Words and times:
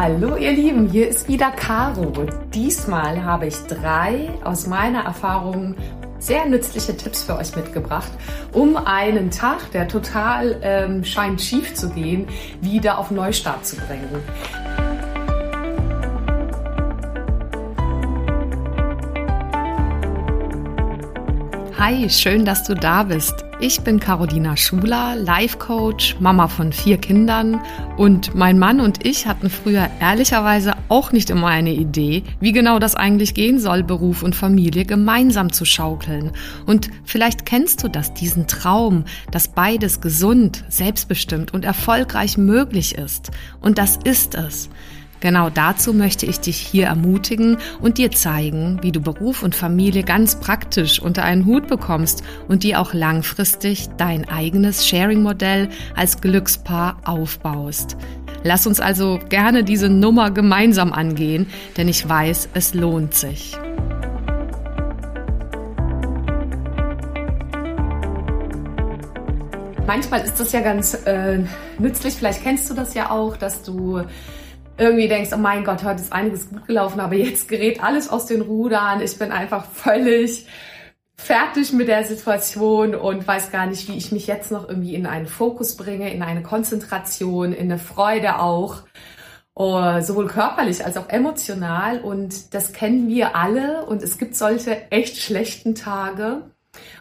Hallo 0.00 0.36
ihr 0.36 0.52
Lieben, 0.52 0.88
hier 0.88 1.08
ist 1.08 1.26
wieder 1.26 1.50
Caro. 1.50 2.12
Diesmal 2.54 3.24
habe 3.24 3.48
ich 3.48 3.56
drei 3.66 4.28
aus 4.44 4.68
meiner 4.68 5.02
Erfahrung 5.02 5.74
sehr 6.20 6.46
nützliche 6.46 6.96
Tipps 6.96 7.24
für 7.24 7.36
euch 7.36 7.56
mitgebracht, 7.56 8.12
um 8.52 8.76
einen 8.76 9.32
Tag, 9.32 9.72
der 9.72 9.88
total 9.88 10.60
ähm, 10.62 11.02
scheint 11.02 11.40
schief 11.40 11.74
zu 11.74 11.90
gehen, 11.90 12.28
wieder 12.60 12.98
auf 12.98 13.10
Neustart 13.10 13.66
zu 13.66 13.74
bringen. 13.74 14.22
Hi, 21.76 22.08
schön, 22.08 22.44
dass 22.44 22.62
du 22.62 22.74
da 22.74 23.02
bist. 23.02 23.47
Ich 23.60 23.80
bin 23.80 23.98
Carolina 23.98 24.56
Schuler, 24.56 25.16
Life 25.16 25.58
Coach, 25.58 26.14
Mama 26.20 26.46
von 26.46 26.72
vier 26.72 26.96
Kindern 26.96 27.60
und 27.96 28.32
mein 28.36 28.56
Mann 28.56 28.78
und 28.78 29.04
ich 29.04 29.26
hatten 29.26 29.50
früher 29.50 29.88
ehrlicherweise 30.00 30.74
auch 30.88 31.10
nicht 31.10 31.28
immer 31.28 31.48
eine 31.48 31.72
Idee, 31.72 32.22
wie 32.38 32.52
genau 32.52 32.78
das 32.78 32.94
eigentlich 32.94 33.34
gehen 33.34 33.58
soll, 33.58 33.82
Beruf 33.82 34.22
und 34.22 34.36
Familie 34.36 34.84
gemeinsam 34.84 35.52
zu 35.52 35.64
schaukeln. 35.64 36.30
Und 36.66 36.88
vielleicht 37.02 37.46
kennst 37.46 37.82
du 37.82 37.88
das, 37.88 38.14
diesen 38.14 38.46
Traum, 38.46 39.04
dass 39.32 39.48
beides 39.48 40.00
gesund, 40.00 40.62
selbstbestimmt 40.68 41.52
und 41.52 41.64
erfolgreich 41.64 42.38
möglich 42.38 42.96
ist. 42.96 43.32
Und 43.60 43.78
das 43.78 43.98
ist 44.04 44.36
es. 44.36 44.70
Genau 45.20 45.50
dazu 45.50 45.92
möchte 45.92 46.26
ich 46.26 46.38
dich 46.40 46.56
hier 46.56 46.86
ermutigen 46.86 47.58
und 47.80 47.98
dir 47.98 48.12
zeigen, 48.12 48.78
wie 48.82 48.92
du 48.92 49.00
Beruf 49.00 49.42
und 49.42 49.56
Familie 49.56 50.04
ganz 50.04 50.38
praktisch 50.38 51.00
unter 51.00 51.24
einen 51.24 51.44
Hut 51.44 51.66
bekommst 51.66 52.22
und 52.46 52.62
dir 52.62 52.80
auch 52.80 52.94
langfristig 52.94 53.88
dein 53.96 54.28
eigenes 54.28 54.86
Sharing-Modell 54.86 55.68
als 55.96 56.20
Glückspaar 56.20 56.98
aufbaust. 57.04 57.96
Lass 58.44 58.66
uns 58.66 58.78
also 58.78 59.18
gerne 59.28 59.64
diese 59.64 59.88
Nummer 59.88 60.30
gemeinsam 60.30 60.92
angehen, 60.92 61.46
denn 61.76 61.88
ich 61.88 62.08
weiß, 62.08 62.50
es 62.54 62.74
lohnt 62.74 63.14
sich. 63.14 63.58
Manchmal 69.88 70.20
ist 70.20 70.38
das 70.38 70.52
ja 70.52 70.60
ganz 70.60 70.94
äh, 71.06 71.40
nützlich, 71.78 72.14
vielleicht 72.14 72.42
kennst 72.42 72.68
du 72.70 72.74
das 72.74 72.94
ja 72.94 73.10
auch, 73.10 73.36
dass 73.36 73.62
du 73.62 74.02
irgendwie 74.78 75.08
denkst, 75.08 75.30
oh 75.34 75.38
mein 75.38 75.64
Gott, 75.64 75.82
heute 75.82 76.00
ist 76.00 76.12
einiges 76.12 76.48
gut 76.48 76.66
gelaufen, 76.66 77.00
aber 77.00 77.14
jetzt 77.14 77.48
gerät 77.48 77.82
alles 77.82 78.08
aus 78.08 78.26
den 78.26 78.40
Rudern. 78.40 79.00
Ich 79.02 79.18
bin 79.18 79.32
einfach 79.32 79.66
völlig 79.70 80.46
fertig 81.16 81.72
mit 81.72 81.88
der 81.88 82.04
Situation 82.04 82.94
und 82.94 83.26
weiß 83.26 83.50
gar 83.50 83.66
nicht, 83.66 83.88
wie 83.88 83.96
ich 83.96 84.12
mich 84.12 84.26
jetzt 84.26 84.52
noch 84.52 84.68
irgendwie 84.68 84.94
in 84.94 85.04
einen 85.04 85.26
Fokus 85.26 85.76
bringe, 85.76 86.12
in 86.14 86.22
eine 86.22 86.42
Konzentration, 86.42 87.52
in 87.52 87.70
eine 87.70 87.78
Freude 87.78 88.38
auch. 88.38 88.82
Uh, 89.58 90.00
sowohl 90.02 90.28
körperlich 90.28 90.84
als 90.84 90.96
auch 90.96 91.08
emotional. 91.08 92.00
Und 92.00 92.54
das 92.54 92.72
kennen 92.72 93.08
wir 93.08 93.34
alle. 93.34 93.84
Und 93.86 94.04
es 94.04 94.16
gibt 94.16 94.36
solche 94.36 94.88
echt 94.92 95.18
schlechten 95.18 95.74
Tage. 95.74 96.42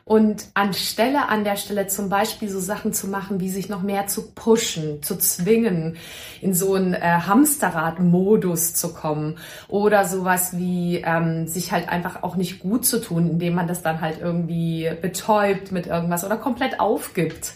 Und 0.05 0.47
anstelle 0.53 1.27
an 1.27 1.43
der 1.43 1.57
Stelle 1.57 1.87
zum 1.87 2.09
Beispiel 2.09 2.49
so 2.49 2.59
Sachen 2.59 2.93
zu 2.93 3.07
machen, 3.07 3.39
wie 3.41 3.49
sich 3.49 3.67
noch 3.67 3.81
mehr 3.81 4.07
zu 4.07 4.31
pushen, 4.31 5.03
zu 5.03 5.17
zwingen, 5.17 5.97
in 6.41 6.53
so 6.53 6.75
einen 6.75 6.93
äh, 6.93 6.99
Hamsterrad-Modus 6.99 8.73
zu 8.73 8.93
kommen 8.93 9.37
oder 9.67 10.05
sowas 10.05 10.57
wie 10.57 11.03
ähm, 11.05 11.47
sich 11.47 11.71
halt 11.71 11.89
einfach 11.89 12.23
auch 12.23 12.37
nicht 12.37 12.59
gut 12.59 12.85
zu 12.85 13.01
tun, 13.01 13.29
indem 13.29 13.55
man 13.55 13.67
das 13.67 13.81
dann 13.83 14.01
halt 14.01 14.19
irgendwie 14.21 14.89
betäubt 15.01 15.71
mit 15.71 15.87
irgendwas 15.87 16.23
oder 16.23 16.37
komplett 16.37 16.79
aufgibt, 16.79 17.53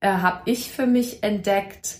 äh, 0.00 0.08
habe 0.08 0.42
ich 0.44 0.70
für 0.70 0.86
mich 0.86 1.22
entdeckt, 1.22 1.96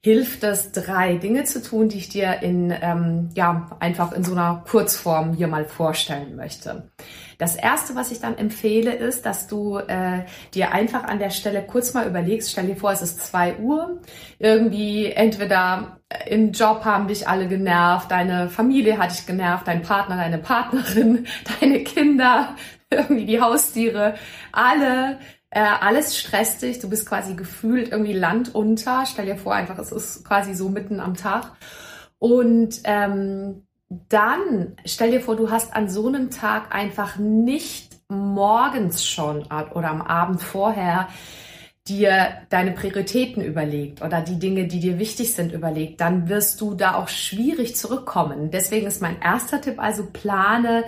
hilft 0.00 0.44
es, 0.44 0.72
drei 0.72 1.16
Dinge 1.16 1.44
zu 1.44 1.62
tun, 1.62 1.88
die 1.88 1.98
ich 1.98 2.08
dir 2.08 2.42
in, 2.42 2.72
ähm, 2.80 3.30
ja, 3.34 3.76
einfach 3.80 4.12
in 4.12 4.24
so 4.24 4.32
einer 4.32 4.64
Kurzform 4.68 5.34
hier 5.34 5.48
mal 5.48 5.64
vorstellen 5.64 6.36
möchte. 6.36 6.90
Das 7.38 7.54
erste, 7.54 7.94
was 7.94 8.10
ich 8.10 8.20
dann 8.20 8.36
empfehle, 8.36 8.92
ist, 8.92 9.24
dass 9.24 9.46
du 9.46 9.78
äh, 9.78 10.24
dir 10.54 10.72
einfach 10.72 11.04
an 11.04 11.20
der 11.20 11.30
Stelle 11.30 11.62
kurz 11.62 11.94
mal 11.94 12.08
überlegst, 12.08 12.50
stell 12.50 12.66
dir 12.66 12.76
vor, 12.76 12.90
es 12.90 13.00
ist 13.00 13.24
zwei 13.24 13.56
Uhr, 13.58 14.00
irgendwie 14.40 15.06
entweder 15.06 16.00
im 16.26 16.50
Job 16.50 16.84
haben 16.84 17.06
dich 17.06 17.28
alle 17.28 17.46
genervt, 17.46 18.10
deine 18.10 18.48
Familie 18.48 18.98
hat 18.98 19.12
dich 19.12 19.24
genervt, 19.24 19.68
dein 19.68 19.82
Partner, 19.82 20.16
deine 20.16 20.38
Partnerin, 20.38 21.26
deine 21.60 21.84
Kinder, 21.84 22.56
irgendwie 22.90 23.26
die 23.26 23.40
Haustiere, 23.40 24.14
alle 24.50 25.18
äh, 25.50 25.60
alles 25.60 26.18
stresst 26.18 26.62
dich, 26.62 26.78
du 26.78 26.90
bist 26.90 27.08
quasi 27.08 27.34
gefühlt 27.34 27.90
irgendwie 27.90 28.12
Land 28.12 28.54
unter. 28.54 29.06
Stell 29.06 29.26
dir 29.26 29.36
vor, 29.36 29.54
einfach, 29.54 29.78
es 29.78 29.92
ist 29.92 30.24
quasi 30.24 30.54
so 30.54 30.68
mitten 30.68 31.00
am 31.00 31.14
Tag. 31.14 31.52
Und 32.18 32.80
ähm, 32.84 33.66
dann 33.88 34.76
stell 34.84 35.10
dir 35.10 35.20
vor, 35.20 35.36
du 35.36 35.50
hast 35.50 35.74
an 35.74 35.88
so 35.88 36.06
einem 36.08 36.30
Tag 36.30 36.74
einfach 36.74 37.16
nicht 37.16 37.96
morgens 38.08 39.06
schon 39.06 39.42
oder 39.42 39.90
am 39.90 40.02
Abend 40.02 40.42
vorher 40.42 41.08
dir 41.88 42.42
deine 42.50 42.72
Prioritäten 42.72 43.42
überlegt 43.42 44.02
oder 44.02 44.20
die 44.20 44.38
Dinge, 44.38 44.66
die 44.66 44.80
dir 44.80 44.98
wichtig 44.98 45.32
sind, 45.32 45.52
überlegt, 45.52 46.00
dann 46.00 46.28
wirst 46.28 46.60
du 46.60 46.74
da 46.74 46.94
auch 46.96 47.08
schwierig 47.08 47.76
zurückkommen. 47.76 48.50
Deswegen 48.50 48.86
ist 48.86 49.00
mein 49.00 49.20
erster 49.20 49.60
Tipp 49.60 49.78
also 49.78 50.06
plane 50.06 50.84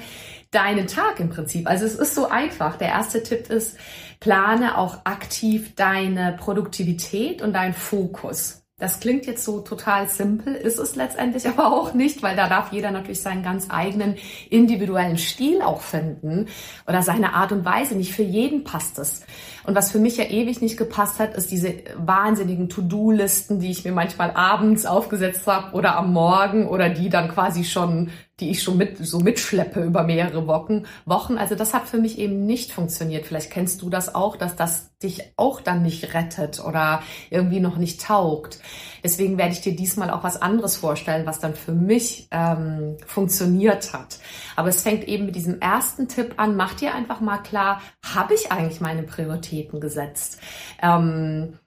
deinen 0.51 0.87
Tag 0.87 1.21
im 1.21 1.31
Prinzip. 1.31 1.69
Also 1.69 1.87
es 1.87 1.95
ist 1.95 2.15
so 2.15 2.29
einfach. 2.29 2.77
Der 2.77 2.89
erste 2.89 3.23
Tipp 3.23 3.49
ist, 3.49 3.79
plane 4.19 4.77
auch 4.77 5.05
aktiv 5.05 5.75
deine 5.75 6.37
Produktivität 6.39 7.41
und 7.41 7.55
deinen 7.55 7.75
Fokus. 7.75 8.60
Das 8.81 8.99
klingt 8.99 9.27
jetzt 9.27 9.45
so 9.45 9.61
total 9.61 10.09
simpel, 10.09 10.55
ist 10.55 10.79
es 10.79 10.97
letztendlich 10.97 11.47
aber 11.49 11.73
auch 11.73 11.95
nicht, 11.95 12.23
weil 12.23 12.35
da 12.35 12.49
darf 12.49 12.73
jeder 12.73 12.91
natürlich 12.91 13.21
seinen 13.21 13.43
ganz 13.43 13.67
eigenen 13.69 14.17
individuellen 14.49 15.19
Stil 15.19 15.63
auch 15.63 15.83
finden 15.83 16.49
oder 16.89 17.03
seine 17.03 17.35
Art 17.35 17.53
und 17.53 17.65
Weise. 17.65 17.95
Nicht 17.95 18.15
für 18.15 18.23
jeden 18.23 18.65
passt 18.65 18.99
es. 18.99 19.23
Und 19.65 19.75
was 19.75 19.93
für 19.93 19.99
mich 19.99 20.17
ja 20.17 20.25
ewig 20.25 20.63
nicht 20.63 20.79
gepasst 20.79 21.21
hat, 21.21 21.35
ist 21.35 21.51
diese 21.51 21.75
wahnsinnigen 21.97 22.69
To-Do-Listen, 22.69 23.61
die 23.61 23.71
ich 23.71 23.85
mir 23.85 23.93
manchmal 23.93 24.31
abends 24.33 24.87
aufgesetzt 24.87 25.47
habe 25.47 25.77
oder 25.77 25.97
am 25.97 26.13
Morgen 26.13 26.67
oder 26.67 26.89
die 26.89 27.11
dann 27.11 27.29
quasi 27.29 27.65
schon 27.65 28.11
die 28.41 28.51
ich 28.51 28.63
schon 28.63 28.77
mit, 28.77 28.99
so 28.99 29.21
mitschleppe 29.21 29.83
über 29.83 30.03
mehrere 30.03 30.47
Wochen, 30.47 30.85
Wochen. 31.05 31.39
Also 31.39 31.55
das 31.55 31.75
hat 31.75 31.87
für 31.89 31.99
mich 31.99 32.19
eben 32.19 32.47
nicht 32.47 32.73
funktioniert. 32.73 33.27
Vielleicht 33.27 33.51
kennst 33.51 33.83
du 33.83 33.91
das 33.91 34.15
auch, 34.15 34.37
dass 34.37 34.57
das 34.57 34.91
dich 35.03 35.33
auch 35.37 35.61
dann 35.61 35.83
nicht 35.83 36.15
rettet 36.15 36.63
oder 36.65 37.03
irgendwie 37.31 37.61
noch 37.61 37.77
nicht 37.77 38.03
taugt. 38.03 38.61
Deswegen 39.03 39.39
werde 39.39 39.53
ich 39.53 39.61
dir 39.61 39.75
diesmal 39.75 40.11
auch 40.11 40.23
was 40.25 40.41
anderes 40.41 40.77
vorstellen, 40.77 41.27
was 41.27 41.41
dann 41.41 41.55
für 41.55 41.73
mich 41.73 42.29
ähm, 42.31 42.97
funktioniert 43.07 43.93
hat. 43.93 44.19
Aber 44.57 44.69
es 44.69 44.83
fängt 44.83 45.05
eben 45.09 45.27
mit 45.27 45.37
diesem 45.37 45.61
ersten 45.61 46.09
Tipp 46.09 46.35
an. 46.37 46.57
Mach 46.57 46.75
dir 46.75 46.95
einfach 46.95 47.21
mal 47.21 47.39
klar, 47.39 47.81
habe 48.05 48.35
ich 48.35 48.53
eigentlich 48.53 48.81
meine 48.81 49.03
Prioritäten 49.03 49.81
gesetzt? 49.81 50.39
Ähm, 50.83 51.59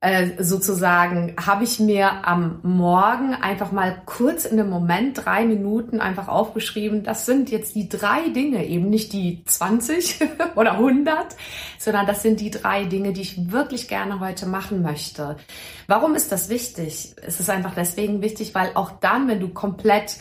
äh, 0.00 0.44
sozusagen 0.44 1.34
habe 1.44 1.64
ich 1.64 1.80
mir 1.80 2.24
am 2.24 2.60
Morgen 2.62 3.34
einfach 3.34 3.72
mal 3.72 4.00
kurz 4.06 4.44
in 4.44 4.58
einem 4.58 4.70
Moment 4.70 5.24
drei 5.24 5.44
Minuten 5.44 6.00
einfach 6.00 6.28
aufgeschrieben, 6.28 7.02
das 7.02 7.26
sind 7.26 7.50
jetzt 7.50 7.74
die 7.74 7.88
drei 7.88 8.28
Dinge, 8.28 8.64
eben 8.64 8.90
nicht 8.90 9.12
die 9.12 9.42
20 9.44 10.20
oder 10.54 10.74
100, 10.74 11.34
sondern 11.78 12.06
das 12.06 12.22
sind 12.22 12.38
die 12.38 12.52
drei 12.52 12.84
Dinge, 12.84 13.12
die 13.12 13.22
ich 13.22 13.50
wirklich 13.50 13.88
gerne 13.88 14.20
heute 14.20 14.46
machen 14.46 14.82
möchte. 14.82 15.36
Warum 15.88 16.14
ist 16.14 16.30
das 16.30 16.48
wichtig? 16.48 17.16
Es 17.20 17.40
ist 17.40 17.50
einfach 17.50 17.74
deswegen 17.74 18.22
wichtig, 18.22 18.54
weil 18.54 18.70
auch 18.74 18.92
dann, 19.00 19.26
wenn 19.26 19.40
du 19.40 19.48
komplett 19.48 20.18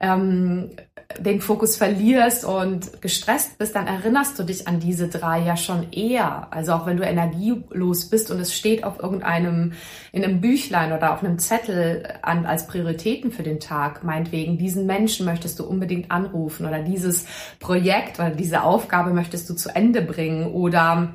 ähm, 0.00 0.72
den 1.18 1.40
Fokus 1.40 1.76
verlierst 1.76 2.44
und 2.44 3.00
gestresst 3.02 3.58
bist, 3.58 3.74
dann 3.74 3.86
erinnerst 3.86 4.38
du 4.38 4.42
dich 4.42 4.68
an 4.68 4.80
diese 4.80 5.08
drei 5.08 5.40
ja 5.40 5.56
schon 5.56 5.92
eher. 5.92 6.48
Also 6.50 6.72
auch 6.72 6.86
wenn 6.86 6.96
du 6.96 7.04
energielos 7.04 8.10
bist 8.10 8.30
und 8.30 8.40
es 8.40 8.54
steht 8.54 8.84
auf 8.84 8.98
irgendeinem, 8.98 9.72
in 10.12 10.24
einem 10.24 10.40
Büchlein 10.40 10.92
oder 10.92 11.12
auf 11.12 11.22
einem 11.22 11.38
Zettel 11.38 12.08
an, 12.22 12.46
als 12.46 12.66
Prioritäten 12.66 13.32
für 13.32 13.42
den 13.42 13.60
Tag, 13.60 14.04
meinetwegen, 14.04 14.58
diesen 14.58 14.86
Menschen 14.86 15.26
möchtest 15.26 15.58
du 15.58 15.64
unbedingt 15.64 16.10
anrufen 16.10 16.66
oder 16.66 16.80
dieses 16.80 17.26
Projekt 17.60 18.18
oder 18.18 18.30
diese 18.30 18.62
Aufgabe 18.62 19.12
möchtest 19.12 19.48
du 19.50 19.54
zu 19.54 19.74
Ende 19.74 20.02
bringen 20.02 20.52
oder 20.52 21.14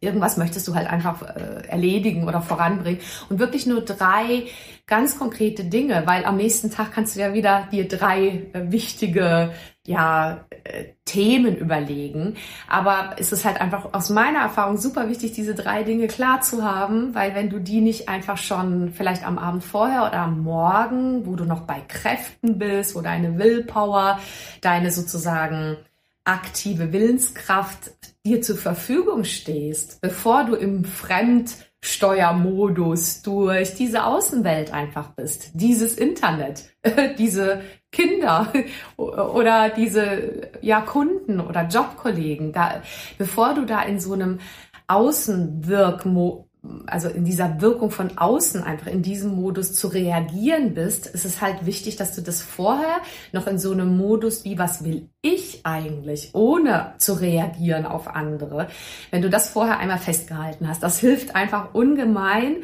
irgendwas 0.00 0.36
möchtest 0.36 0.66
du 0.66 0.74
halt 0.74 0.88
einfach 0.88 1.22
äh, 1.22 1.66
erledigen 1.68 2.26
oder 2.26 2.40
voranbringen. 2.40 3.00
Und 3.28 3.38
wirklich 3.38 3.66
nur 3.66 3.82
drei 3.82 4.44
ganz 4.86 5.18
konkrete 5.18 5.64
Dinge, 5.64 6.02
weil 6.06 6.24
am 6.24 6.36
nächsten 6.36 6.70
Tag 6.70 6.92
kannst 6.92 7.14
du 7.14 7.20
ja 7.20 7.32
wieder 7.32 7.68
dir 7.70 7.86
drei 7.86 8.48
äh, 8.52 8.72
wichtige 8.72 9.52
ja 9.86 10.44
äh, 10.64 10.84
Themen 11.04 11.56
überlegen, 11.56 12.36
aber 12.68 13.16
es 13.18 13.32
ist 13.32 13.44
halt 13.44 13.60
einfach 13.60 13.92
aus 13.92 14.10
meiner 14.10 14.40
Erfahrung 14.40 14.76
super 14.76 15.08
wichtig, 15.08 15.32
diese 15.32 15.54
drei 15.54 15.84
Dinge 15.84 16.06
klar 16.06 16.42
zu 16.42 16.62
haben, 16.62 17.14
weil 17.14 17.34
wenn 17.34 17.50
du 17.50 17.58
die 17.58 17.80
nicht 17.80 18.08
einfach 18.08 18.36
schon 18.36 18.92
vielleicht 18.92 19.26
am 19.26 19.38
Abend 19.38 19.64
vorher 19.64 20.06
oder 20.06 20.18
am 20.18 20.42
Morgen, 20.42 21.26
wo 21.26 21.34
du 21.34 21.44
noch 21.44 21.62
bei 21.62 21.80
Kräften 21.88 22.58
bist, 22.58 22.94
wo 22.94 23.00
deine 23.00 23.38
Willpower, 23.38 24.20
deine 24.60 24.90
sozusagen 24.90 25.78
aktive 26.24 26.92
Willenskraft 26.92 27.92
dir 28.24 28.42
zur 28.42 28.56
Verfügung 28.56 29.24
stehst, 29.24 30.00
bevor 30.00 30.44
du 30.44 30.54
im 30.54 30.84
Fremd 30.84 31.54
Steuermodus 31.82 33.22
durch 33.22 33.74
diese 33.74 34.04
Außenwelt 34.04 34.72
einfach 34.72 35.12
bist, 35.14 35.52
dieses 35.54 35.94
Internet, 35.96 36.70
diese 37.18 37.62
Kinder 37.90 38.52
oder 38.96 39.70
diese 39.70 40.50
ja 40.60 40.82
Kunden 40.82 41.40
oder 41.40 41.66
Jobkollegen, 41.66 42.52
da 42.52 42.82
bevor 43.16 43.54
du 43.54 43.64
da 43.64 43.82
in 43.82 43.98
so 43.98 44.12
einem 44.12 44.40
Außenwirkmo 44.88 46.49
also 46.86 47.08
in 47.08 47.24
dieser 47.24 47.60
Wirkung 47.60 47.90
von 47.90 48.18
außen 48.18 48.62
einfach 48.62 48.86
in 48.86 49.02
diesem 49.02 49.34
Modus 49.34 49.74
zu 49.74 49.88
reagieren 49.88 50.74
bist, 50.74 51.06
ist 51.06 51.24
es 51.24 51.40
halt 51.40 51.64
wichtig, 51.64 51.96
dass 51.96 52.14
du 52.14 52.20
das 52.20 52.42
vorher 52.42 52.98
noch 53.32 53.46
in 53.46 53.58
so 53.58 53.72
einem 53.72 53.96
Modus 53.96 54.44
wie 54.44 54.58
was 54.58 54.84
will 54.84 55.08
ich 55.22 55.60
eigentlich, 55.64 56.30
ohne 56.34 56.94
zu 56.98 57.14
reagieren 57.14 57.86
auf 57.86 58.08
andere, 58.08 58.68
wenn 59.10 59.22
du 59.22 59.30
das 59.30 59.50
vorher 59.50 59.78
einmal 59.78 59.98
festgehalten 59.98 60.68
hast, 60.68 60.82
das 60.82 60.98
hilft 60.98 61.34
einfach 61.34 61.74
ungemein. 61.74 62.56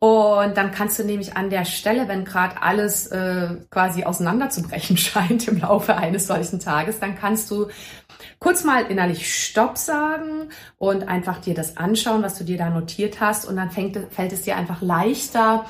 Und 0.00 0.56
dann 0.56 0.70
kannst 0.70 0.96
du 1.00 1.04
nämlich 1.04 1.36
an 1.36 1.50
der 1.50 1.64
Stelle, 1.64 2.06
wenn 2.06 2.24
gerade 2.24 2.62
alles 2.62 3.08
äh, 3.08 3.56
quasi 3.68 4.04
auseinanderzubrechen 4.04 4.96
scheint 4.96 5.48
im 5.48 5.60
Laufe 5.60 5.96
eines 5.96 6.28
solchen 6.28 6.60
Tages, 6.60 7.00
dann 7.00 7.16
kannst 7.16 7.50
du 7.50 7.66
kurz 8.38 8.64
mal 8.64 8.84
innerlich 8.86 9.32
Stopp 9.32 9.78
sagen 9.78 10.50
und 10.78 11.08
einfach 11.08 11.38
dir 11.38 11.54
das 11.54 11.76
anschauen, 11.76 12.22
was 12.22 12.38
du 12.38 12.44
dir 12.44 12.58
da 12.58 12.70
notiert 12.70 13.20
hast. 13.20 13.46
Und 13.46 13.56
dann 13.56 13.70
fängt, 13.70 13.98
fällt 14.12 14.32
es 14.32 14.42
dir 14.42 14.56
einfach 14.56 14.82
leichter, 14.82 15.66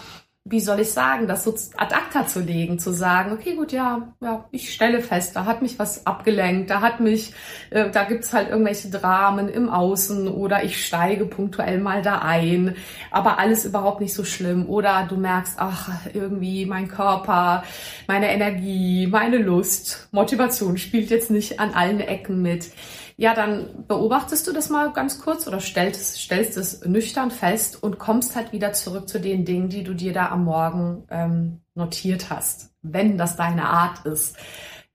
wie 0.50 0.60
soll 0.60 0.80
ich 0.80 0.92
sagen, 0.92 1.26
das 1.26 1.44
so 1.44 1.54
ad 1.76 1.94
acta 1.94 2.26
zu 2.26 2.40
legen, 2.40 2.78
zu 2.78 2.92
sagen, 2.92 3.32
okay, 3.32 3.54
gut, 3.54 3.72
ja, 3.72 4.14
ja, 4.20 4.44
ich 4.50 4.72
stelle 4.72 5.00
fest, 5.00 5.36
da 5.36 5.44
hat 5.44 5.62
mich 5.62 5.78
was 5.78 6.06
abgelenkt, 6.06 6.70
da 6.70 6.80
hat 6.80 7.00
mich, 7.00 7.32
äh, 7.70 7.90
da 7.90 8.04
gibt's 8.04 8.32
halt 8.32 8.48
irgendwelche 8.48 8.88
Dramen 8.88 9.48
im 9.48 9.68
Außen 9.68 10.28
oder 10.28 10.64
ich 10.64 10.84
steige 10.84 11.26
punktuell 11.26 11.80
mal 11.80 12.02
da 12.02 12.18
ein, 12.20 12.76
aber 13.10 13.38
alles 13.38 13.64
überhaupt 13.64 14.00
nicht 14.00 14.14
so 14.14 14.24
schlimm. 14.24 14.68
Oder 14.68 15.06
du 15.08 15.16
merkst, 15.16 15.56
ach, 15.58 15.90
irgendwie 16.12 16.66
mein 16.66 16.88
Körper, 16.88 17.64
meine 18.06 18.32
Energie, 18.32 19.06
meine 19.06 19.38
Lust, 19.38 20.08
Motivation 20.12 20.78
spielt 20.78 21.10
jetzt 21.10 21.30
nicht 21.30 21.60
an 21.60 21.74
allen 21.74 22.00
Ecken 22.00 22.42
mit 22.42 22.70
ja, 23.20 23.34
dann 23.34 23.84
beobachtest 23.88 24.46
du 24.46 24.52
das 24.52 24.70
mal 24.70 24.92
ganz 24.92 25.20
kurz 25.20 25.48
oder 25.48 25.58
stellst, 25.58 26.18
stellst 26.18 26.56
es 26.56 26.84
nüchtern 26.86 27.32
fest 27.32 27.82
und 27.82 27.98
kommst 27.98 28.36
halt 28.36 28.52
wieder 28.52 28.72
zurück 28.72 29.08
zu 29.08 29.18
den 29.18 29.44
Dingen, 29.44 29.68
die 29.68 29.82
du 29.82 29.92
dir 29.92 30.12
da 30.12 30.28
am 30.28 30.44
Morgen 30.44 31.02
ähm, 31.10 31.60
notiert 31.74 32.30
hast, 32.30 32.70
wenn 32.80 33.18
das 33.18 33.34
deine 33.34 33.64
Art 33.64 34.06
ist 34.06 34.36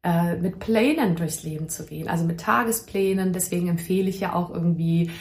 äh, 0.04 0.38
mit 0.38 0.60
Plänen 0.60 1.18
durchs 1.18 1.44
Leben 1.44 1.68
zu 1.68 1.86
gehen, 1.86 2.08
also 2.08 2.24
mit 2.24 2.40
Tagesplänen. 2.40 3.34
Deswegen 3.34 3.68
empfehle 3.68 4.10
ich 4.10 4.22
ja 4.22 4.32
auch 4.32 4.52
irgendwie 4.52 5.12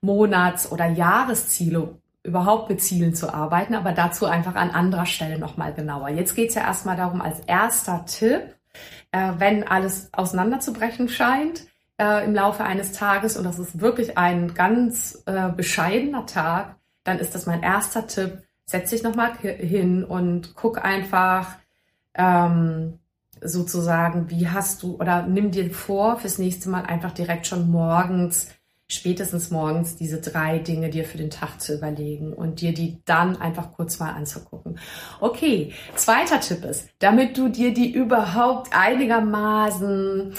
Monats- 0.00 0.72
oder 0.72 0.86
Jahresziele 0.86 1.98
überhaupt 2.22 2.70
mit 2.70 2.80
Zielen 2.80 3.14
zu 3.14 3.32
arbeiten, 3.32 3.74
aber 3.74 3.92
dazu 3.92 4.24
einfach 4.24 4.54
an 4.54 4.70
anderer 4.70 5.06
Stelle 5.06 5.38
nochmal 5.38 5.74
genauer. 5.74 6.08
Jetzt 6.08 6.34
geht's 6.34 6.54
ja 6.54 6.62
erstmal 6.62 6.96
darum, 6.96 7.20
als 7.20 7.40
erster 7.40 8.06
Tipp, 8.06 8.54
äh, 9.12 9.32
wenn 9.36 9.68
alles 9.68 10.08
auseinanderzubrechen 10.14 11.10
scheint, 11.10 11.66
äh, 11.98 12.24
im 12.24 12.34
Laufe 12.34 12.64
eines 12.64 12.92
Tages 12.92 13.36
und 13.36 13.44
das 13.44 13.58
ist 13.58 13.80
wirklich 13.80 14.16
ein 14.16 14.54
ganz 14.54 15.22
äh, 15.26 15.50
bescheidener 15.50 16.26
Tag, 16.26 16.76
dann 17.04 17.18
ist 17.18 17.34
das 17.34 17.46
mein 17.46 17.62
erster 17.62 18.06
Tipp. 18.06 18.42
Setz 18.64 18.90
dich 18.90 19.02
nochmal 19.02 19.36
hin 19.38 20.04
und 20.04 20.54
guck 20.54 20.84
einfach 20.84 21.56
ähm, 22.14 22.98
sozusagen, 23.40 24.30
wie 24.30 24.48
hast 24.48 24.82
du 24.82 24.96
oder 24.96 25.22
nimm 25.22 25.50
dir 25.50 25.70
vor, 25.70 26.18
fürs 26.18 26.38
nächste 26.38 26.68
Mal 26.68 26.84
einfach 26.84 27.12
direkt 27.12 27.46
schon 27.46 27.70
morgens, 27.70 28.48
spätestens 28.86 29.50
morgens 29.50 29.96
diese 29.96 30.20
drei 30.20 30.58
Dinge 30.58 30.90
dir 30.90 31.04
für 31.04 31.18
den 31.18 31.30
Tag 31.30 31.60
zu 31.60 31.74
überlegen 31.74 32.32
und 32.32 32.60
dir 32.60 32.74
die 32.74 33.02
dann 33.04 33.40
einfach 33.40 33.72
kurz 33.72 33.98
mal 33.98 34.12
anzugucken. 34.12 34.78
Okay, 35.20 35.72
zweiter 35.94 36.40
Tipp 36.40 36.64
ist, 36.64 36.88
damit 36.98 37.38
du 37.38 37.48
dir 37.48 37.72
die 37.72 37.90
überhaupt 37.90 38.68
einigermaßen 38.72 40.34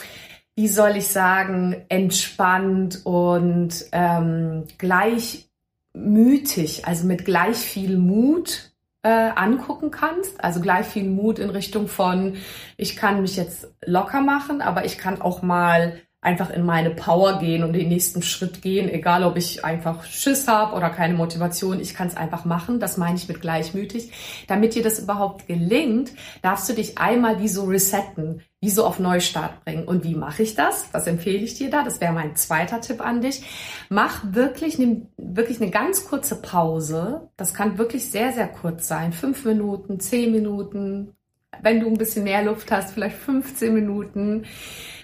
wie 0.59 0.67
soll 0.67 0.97
ich 0.97 1.07
sagen, 1.07 1.85
entspannt 1.87 3.05
und 3.05 3.85
ähm, 3.93 4.65
gleichmütig, 4.77 6.85
also 6.85 7.07
mit 7.07 7.23
gleich 7.23 7.55
viel 7.55 7.97
Mut 7.97 8.73
äh, 9.01 9.07
angucken 9.07 9.89
kannst. 9.89 10.43
Also 10.43 10.59
gleich 10.59 10.85
viel 10.85 11.05
Mut 11.05 11.39
in 11.39 11.49
Richtung 11.49 11.87
von, 11.87 12.35
ich 12.75 12.97
kann 12.97 13.21
mich 13.21 13.37
jetzt 13.37 13.69
locker 13.85 14.19
machen, 14.19 14.61
aber 14.61 14.83
ich 14.83 14.97
kann 14.97 15.21
auch 15.21 15.41
mal 15.41 16.01
einfach 16.21 16.49
in 16.49 16.65
meine 16.65 16.89
Power 16.89 17.39
gehen 17.39 17.63
und 17.63 17.71
den 17.71 17.87
nächsten 17.87 18.21
Schritt 18.21 18.61
gehen, 18.61 18.89
egal 18.89 19.23
ob 19.23 19.37
ich 19.37 19.63
einfach 19.63 20.03
Schiss 20.03 20.49
habe 20.49 20.75
oder 20.75 20.89
keine 20.89 21.13
Motivation, 21.13 21.79
ich 21.79 21.93
kann 21.93 22.07
es 22.07 22.17
einfach 22.17 22.43
machen. 22.43 22.81
Das 22.81 22.97
meine 22.97 23.15
ich 23.15 23.29
mit 23.29 23.39
gleichmütig. 23.39 24.11
Damit 24.47 24.75
dir 24.75 24.83
das 24.83 24.99
überhaupt 24.99 25.47
gelingt, 25.47 26.11
darfst 26.41 26.67
du 26.67 26.73
dich 26.73 26.97
einmal 26.97 27.39
wie 27.39 27.47
so 27.47 27.63
resetten, 27.63 28.41
wie 28.59 28.69
so 28.69 28.85
auf 28.85 28.99
Neustart 28.99 29.63
bringen. 29.63 29.85
Und 29.85 30.03
wie 30.03 30.15
mache 30.15 30.43
ich 30.43 30.55
das? 30.55 30.89
Was 30.91 31.07
empfehle 31.07 31.37
ich 31.37 31.53
dir 31.53 31.69
da? 31.69 31.83
Das 31.83 32.01
wäre 32.01 32.11
mein 32.11 32.35
zweiter 32.35 32.81
Tipp 32.81 32.99
an 32.99 33.21
dich. 33.21 33.41
Mach 33.87 34.21
wirklich, 34.33 34.77
nimm 34.77 35.07
wirklich 35.15 35.61
eine 35.61 35.71
ganz 35.71 36.05
kurze 36.05 36.41
Pause. 36.41 37.29
Das 37.37 37.53
kann 37.53 37.77
wirklich 37.77 38.11
sehr, 38.11 38.33
sehr 38.33 38.49
kurz 38.49 38.89
sein. 38.89 39.13
Fünf 39.13 39.45
Minuten, 39.45 40.01
zehn 40.01 40.33
Minuten. 40.33 41.15
Wenn 41.61 41.79
du 41.79 41.87
ein 41.87 41.97
bisschen 41.97 42.25
mehr 42.25 42.43
Luft 42.43 42.71
hast, 42.71 42.91
vielleicht 42.91 43.15
15 43.17 43.73
Minuten 43.73 44.45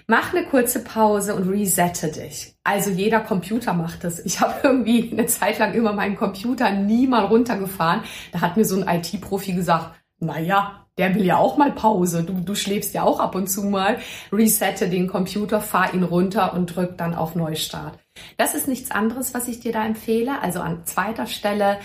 Mach 0.08 0.32
eine 0.32 0.46
kurze 0.46 0.84
Pause 0.84 1.34
und 1.34 1.48
resette 1.48 2.12
dich. 2.12 2.54
Also 2.62 2.90
jeder 2.90 3.18
Computer 3.18 3.72
macht 3.72 4.04
das. 4.04 4.20
Ich 4.24 4.40
habe 4.40 4.54
irgendwie 4.62 5.10
eine 5.10 5.26
Zeit 5.26 5.58
lang 5.58 5.74
immer 5.74 5.92
meinen 5.92 6.14
Computer 6.14 6.70
nie 6.70 7.08
mal 7.08 7.24
runtergefahren. 7.24 8.02
Da 8.30 8.40
hat 8.40 8.56
mir 8.56 8.64
so 8.64 8.80
ein 8.80 8.86
IT-Profi 8.86 9.52
gesagt, 9.54 9.96
naja, 10.20 10.86
der 10.96 11.12
will 11.16 11.24
ja 11.24 11.38
auch 11.38 11.56
mal 11.56 11.72
Pause. 11.72 12.22
Du, 12.22 12.34
du 12.34 12.54
schläfst 12.54 12.94
ja 12.94 13.02
auch 13.02 13.18
ab 13.18 13.34
und 13.34 13.48
zu 13.48 13.64
mal. 13.64 13.98
Resette 14.30 14.88
den 14.88 15.08
Computer, 15.08 15.60
fahr 15.60 15.92
ihn 15.92 16.04
runter 16.04 16.54
und 16.54 16.76
drück 16.76 16.96
dann 16.96 17.16
auf 17.16 17.34
Neustart. 17.34 17.98
Das 18.36 18.54
ist 18.54 18.68
nichts 18.68 18.92
anderes, 18.92 19.34
was 19.34 19.48
ich 19.48 19.58
dir 19.58 19.72
da 19.72 19.84
empfehle. 19.84 20.40
Also 20.40 20.60
an 20.60 20.86
zweiter 20.86 21.26
Stelle 21.26 21.80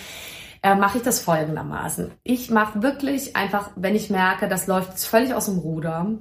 äh, 0.62 0.76
mache 0.76 1.00
ich 1.00 1.04
das 1.04 1.22
folgendermaßen. 1.22 2.12
Ich 2.24 2.52
mache 2.52 2.84
wirklich 2.84 3.36
einfach, 3.36 3.72
wenn 3.76 3.96
ich 3.96 4.12
merke, 4.12 4.48
das 4.48 4.68
läuft 4.68 5.00
völlig 5.00 5.34
aus 5.34 5.46
dem 5.46 5.58
Ruder, 5.58 6.20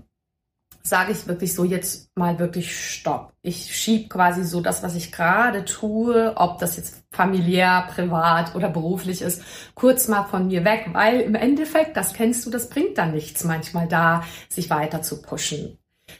sage 0.82 1.12
ich 1.12 1.26
wirklich 1.26 1.54
so 1.54 1.64
jetzt 1.64 2.10
mal 2.16 2.38
wirklich 2.38 2.74
Stopp. 2.74 3.32
Ich 3.42 3.74
schieb 3.76 4.10
quasi 4.10 4.44
so 4.44 4.60
das, 4.60 4.82
was 4.82 4.94
ich 4.94 5.12
gerade 5.12 5.64
tue, 5.64 6.32
ob 6.36 6.58
das 6.58 6.76
jetzt 6.76 7.04
familiär, 7.10 7.88
privat 7.94 8.54
oder 8.54 8.68
beruflich 8.68 9.22
ist, 9.22 9.42
kurz 9.74 10.08
mal 10.08 10.24
von 10.24 10.46
mir 10.46 10.64
weg, 10.64 10.90
weil 10.92 11.20
im 11.20 11.34
Endeffekt, 11.34 11.96
das 11.96 12.12
kennst 12.12 12.46
du, 12.46 12.50
das 12.50 12.70
bringt 12.70 12.98
dann 12.98 13.12
nichts 13.12 13.44
manchmal 13.44 13.88
da, 13.88 14.24
sich 14.48 14.70
weiter 14.70 15.02
zu 15.02 15.22
pushen, 15.22 15.78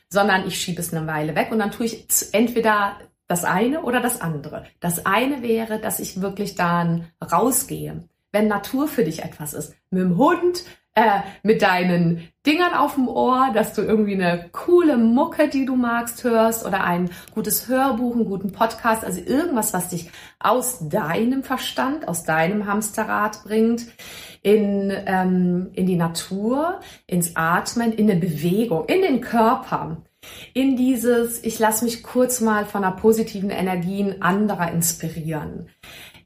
sondern 0.09 0.47
ich 0.47 0.61
schiebe 0.61 0.81
es 0.81 0.93
eine 0.93 1.07
Weile 1.07 1.35
weg 1.35 1.49
und 1.51 1.59
dann 1.59 1.71
tue 1.71 1.87
ich 1.87 2.07
entweder 2.33 2.97
das 3.27 3.45
eine 3.45 3.83
oder 3.83 4.01
das 4.01 4.21
andere. 4.21 4.65
Das 4.81 5.07
eine 5.07 5.43
wäre, 5.43 5.79
dass 5.79 6.01
ich 6.01 6.21
wirklich 6.21 6.57
dann 6.57 7.07
rausgehe. 7.23 8.09
Wenn 8.33 8.49
Natur 8.49 8.89
für 8.89 9.05
dich 9.05 9.23
etwas 9.23 9.55
ist, 9.55 9.75
mit 9.91 10.03
dem 10.03 10.17
Hund, 10.17 10.65
äh, 11.01 11.23
mit 11.43 11.63
deinen 11.63 12.29
Dingern 12.47 12.75
auf 12.75 12.95
dem 12.95 13.09
Ohr, 13.09 13.51
dass 13.55 13.73
du 13.73 13.83
irgendwie 13.83 14.15
eine 14.15 14.49
coole 14.53 14.99
Mucke, 14.99 15.49
die 15.49 15.65
du 15.65 15.77
magst, 15.77 16.25
hörst 16.25 16.67
oder 16.67 16.85
ein 16.85 17.11
gutes 17.35 17.69
Hörbuch, 17.69 18.15
einen 18.15 18.27
guten 18.27 18.53
Podcast, 18.53 19.05
also 19.05 19.21
irgendwas, 19.21 19.73
was 19.73 19.89
dich 19.89 20.11
aus 20.39 20.89
deinem 20.89 21.43
Verstand, 21.43 22.07
aus 22.07 22.25
deinem 22.25 22.67
Hamsterrad 22.67 23.45
bringt, 23.45 23.87
in, 24.43 24.93
ähm, 25.07 25.71
in 25.75 25.87
die 25.87 25.97
Natur, 25.97 26.81
ins 27.07 27.37
Atmen, 27.37 27.93
in 27.93 28.11
eine 28.11 28.21
Bewegung, 28.21 28.85
in 28.87 29.03
den 29.03 29.21
Körper 29.21 29.99
in 30.53 30.77
dieses, 30.77 31.43
ich 31.45 31.59
lasse 31.59 31.83
mich 31.83 32.03
kurz 32.03 32.43
mal 32.43 32.67
von 32.67 32.85
einer 32.85 32.95
positiven 32.95 33.49
Energien 33.49 34.21
anderer 34.21 34.71
inspirieren 34.71 35.71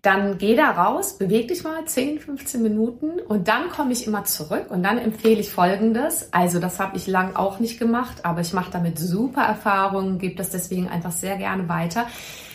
dann 0.05 0.37
geh 0.37 0.55
da 0.55 0.71
raus, 0.71 1.17
beweg 1.17 1.49
dich 1.49 1.65
mal 1.65 1.83
10, 1.85 2.21
15 2.21 2.63
Minuten 2.63 3.21
und 3.21 3.49
dann 3.49 3.71
komme 3.71 3.93
ich 3.93 4.07
immer 4.07 4.25
zurück 4.25 4.67
und 4.69 4.83
dann 4.83 4.99
empfehle 4.99 5.41
ich 5.41 5.51
Folgendes. 5.51 6.29
Also 6.31 6.61
das 6.61 6.79
habe 6.79 6.99
ich 6.99 7.07
lang 7.07 7.37
auch 7.37 7.59
nicht 7.59 7.79
gemacht, 7.79 8.25
aber 8.25 8.43
ich 8.43 8.53
mache 8.53 8.71
damit 8.71 8.99
super 8.99 9.43
Erfahrungen, 9.43 10.19
gebe 10.19 10.35
das 10.35 10.51
deswegen 10.51 10.89
einfach 10.89 11.13
sehr 11.13 11.37
gerne 11.37 11.71
weiter. 11.71 12.07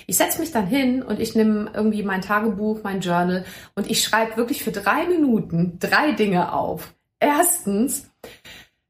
Ich 0.06 0.18
setze 0.18 0.40
mich 0.40 0.52
dann 0.52 0.68
hin 0.68 1.02
und 1.02 1.20
ich 1.20 1.34
nehme 1.34 1.72
irgendwie 1.74 2.04
mein 2.04 2.22
Tagebuch, 2.22 2.82
mein 2.84 3.02
Journal 3.02 3.46
und 3.74 3.90
ich 3.90 4.04
schreibe 4.04 4.38
wirklich 4.38 4.64
für 4.64 4.72
drei 4.72 5.08
Minuten 5.08 5.78
drei 5.80 6.12
Dinge 6.12 6.54
auf. 6.54 6.94
Erstens, 7.20 8.12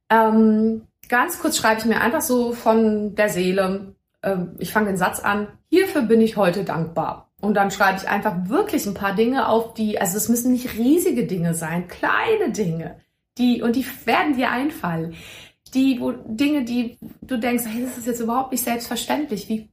ähm, 0.10 0.82
ganz 1.08 1.39
kurz 1.39 1.58
schreibe 1.58 1.80
ich 1.80 1.86
mir 1.86 2.01
einfach 2.01 2.22
so 2.22 2.51
von 2.51 3.16
der 3.16 3.30
Seele, 3.30 3.96
ähm, 4.22 4.56
ich 4.60 4.74
fange 4.74 4.88
den 4.88 4.98
Satz 4.98 5.22
an, 5.22 5.48
hierfür 5.70 6.01
bin 6.01 6.20
ich 6.20 6.36
heute 6.36 6.66
dankbar. 6.66 7.28
Und 7.41 7.53
dann 7.53 7.72
schreibe 7.72 8.00
ich 8.01 8.10
einfach 8.10 8.50
wirklich 8.50 8.86
ein 8.86 8.93
paar 8.93 9.15
Dinge 9.15 9.48
auf, 9.48 9.74
die, 9.74 10.00
also 10.00 10.17
es 10.17 10.27
müssen 10.27 10.51
nicht 10.51 10.77
riesige 10.77 11.25
Dinge 11.25 11.53
sein, 11.53 11.88
kleine 11.88 12.51
Dinge, 12.51 13.00
die, 13.38 13.62
und 13.62 13.75
die 13.75 13.86
werden 14.05 14.36
dir 14.36 14.51
einfallen. 14.51 15.15
Die, 15.74 16.00
wo, 16.01 16.12
Dinge, 16.12 16.65
die 16.65 16.98
du 17.22 17.38
denkst, 17.38 17.63
hey, 17.67 17.84
das 17.84 17.98
ist 17.98 18.08
jetzt 18.08 18.19
überhaupt 18.19 18.51
nicht 18.51 18.63
selbstverständlich. 18.63 19.48
Wie 19.48 19.69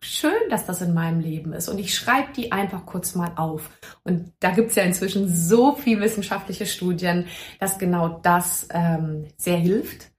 schön, 0.00 0.32
dass 0.50 0.66
das 0.66 0.82
in 0.82 0.92
meinem 0.92 1.20
Leben 1.20 1.52
ist. 1.52 1.68
Und 1.68 1.78
ich 1.78 1.94
schreibe 1.94 2.32
die 2.36 2.52
einfach 2.52 2.84
kurz 2.84 3.14
mal 3.14 3.32
auf. 3.36 3.70
Und 4.04 4.32
da 4.40 4.50
gibt 4.50 4.70
es 4.70 4.76
ja 4.76 4.82
inzwischen 4.82 5.28
so 5.32 5.74
viel 5.74 6.00
wissenschaftliche 6.00 6.66
Studien, 6.66 7.26
dass 7.60 7.78
genau 7.78 8.20
das 8.22 8.68
ähm, 8.72 9.26
sehr 9.36 9.56
hilft. 9.56 10.10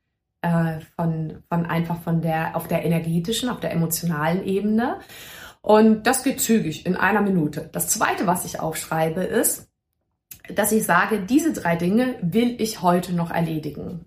Äh, 0.42 0.82
von, 0.96 1.44
von 1.50 1.66
einfach 1.66 2.00
von 2.02 2.22
der, 2.22 2.56
auf 2.56 2.68
der 2.68 2.86
energetischen, 2.86 3.50
auf 3.50 3.60
der 3.60 3.72
emotionalen 3.72 4.46
Ebene. 4.46 5.00
Und 5.68 6.08
das 6.08 6.24
geht 6.24 6.40
zügig 6.40 6.86
in 6.86 6.96
einer 6.96 7.20
Minute. 7.20 7.68
Das 7.74 7.90
zweite, 7.90 8.26
was 8.26 8.46
ich 8.46 8.62
aufschreibe, 8.62 9.22
ist, 9.22 9.68
dass 10.56 10.72
ich 10.72 10.86
sage, 10.86 11.20
diese 11.20 11.52
drei 11.52 11.76
Dinge 11.76 12.16
will 12.22 12.56
ich 12.62 12.82
heute 12.82 13.12
noch 13.12 13.32
erledigen. 13.32 14.06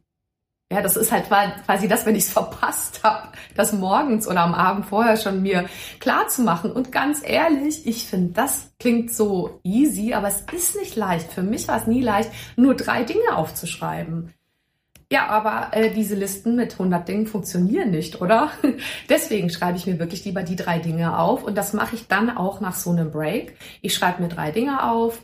Ja, 0.72 0.80
das 0.80 0.96
ist 0.96 1.12
halt 1.12 1.26
quasi 1.26 1.86
das, 1.86 2.06
wenn 2.06 2.14
ich 2.14 2.24
es 2.24 2.32
verpasst 2.32 3.04
habe, 3.04 3.28
das 3.56 3.74
morgens 3.74 4.26
oder 4.26 4.40
am 4.40 4.54
Abend 4.54 4.86
vorher 4.86 5.18
schon 5.18 5.42
mir 5.42 5.68
klar 5.98 6.28
zu 6.28 6.40
machen. 6.40 6.72
Und 6.72 6.92
ganz 6.92 7.20
ehrlich, 7.22 7.86
ich 7.86 8.06
finde, 8.06 8.32
das 8.32 8.72
klingt 8.78 9.12
so 9.12 9.60
easy, 9.62 10.14
aber 10.14 10.28
es 10.28 10.40
ist 10.52 10.76
nicht 10.76 10.96
leicht. 10.96 11.30
Für 11.30 11.42
mich 11.42 11.68
war 11.68 11.76
es 11.76 11.86
nie 11.86 12.00
leicht, 12.00 12.30
nur 12.56 12.74
drei 12.74 13.04
Dinge 13.04 13.36
aufzuschreiben. 13.36 14.32
Ja, 15.12 15.26
aber 15.26 15.76
äh, 15.76 15.90
diese 15.92 16.14
Listen 16.14 16.54
mit 16.54 16.74
100 16.74 17.08
Dingen 17.08 17.26
funktionieren 17.26 17.90
nicht, 17.90 18.20
oder? 18.20 18.52
Deswegen 19.08 19.50
schreibe 19.50 19.76
ich 19.76 19.86
mir 19.86 19.98
wirklich 19.98 20.24
lieber 20.24 20.44
die 20.44 20.54
drei 20.54 20.78
Dinge 20.78 21.18
auf 21.18 21.42
und 21.42 21.58
das 21.58 21.72
mache 21.72 21.96
ich 21.96 22.06
dann 22.06 22.30
auch 22.30 22.60
nach 22.60 22.76
so 22.76 22.90
einem 22.90 23.10
Break. 23.10 23.56
Ich 23.82 23.94
schreibe 23.94 24.22
mir 24.22 24.28
drei 24.28 24.52
Dinge 24.52 24.88
auf, 24.88 25.20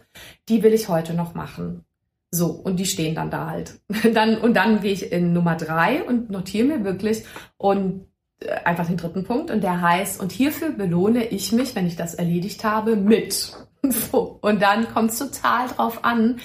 die 0.49 0.65
will 0.65 0.73
ich 0.73 0.89
heute 0.89 1.15
noch 1.15 1.35
machen. 1.35 1.85
So, 2.33 2.47
und 2.49 2.79
die 2.81 2.87
stehen 2.87 3.15
dann 3.15 3.31
da 3.31 3.49
halt. 3.49 3.81
Dann, 4.13 4.39
und 4.39 4.55
dann 4.55 4.81
gehe 4.81 4.93
ich 4.93 5.13
in 5.13 5.33
Nummer 5.33 5.55
drei 5.57 6.03
und 6.03 6.29
notiere 6.31 6.67
mir 6.67 6.85
wirklich 6.85 7.25
und 7.57 8.09
äh, 8.41 8.51
einfach 8.65 8.87
den 8.87 8.97
dritten 8.97 9.23
Punkt 9.23 9.53
und 9.53 9.63
der 9.63 9.81
heißt, 9.81 10.21
und 10.21 10.33
hierfür 10.33 10.71
belohne 10.71 11.27
ich 11.27 11.53
mich, 11.53 11.77
wenn 11.77 11.87
ich 11.87 11.97
das 11.97 12.15
erledigt 12.15 12.65
habe, 12.65 12.97
mit. 12.97 13.53
So, 13.89 14.41
und 14.43 14.63
dann 14.63 14.89
kommt 14.93 15.13
es 15.13 15.19
total 15.19 15.69
drauf 15.69 16.05
an, 16.05 16.41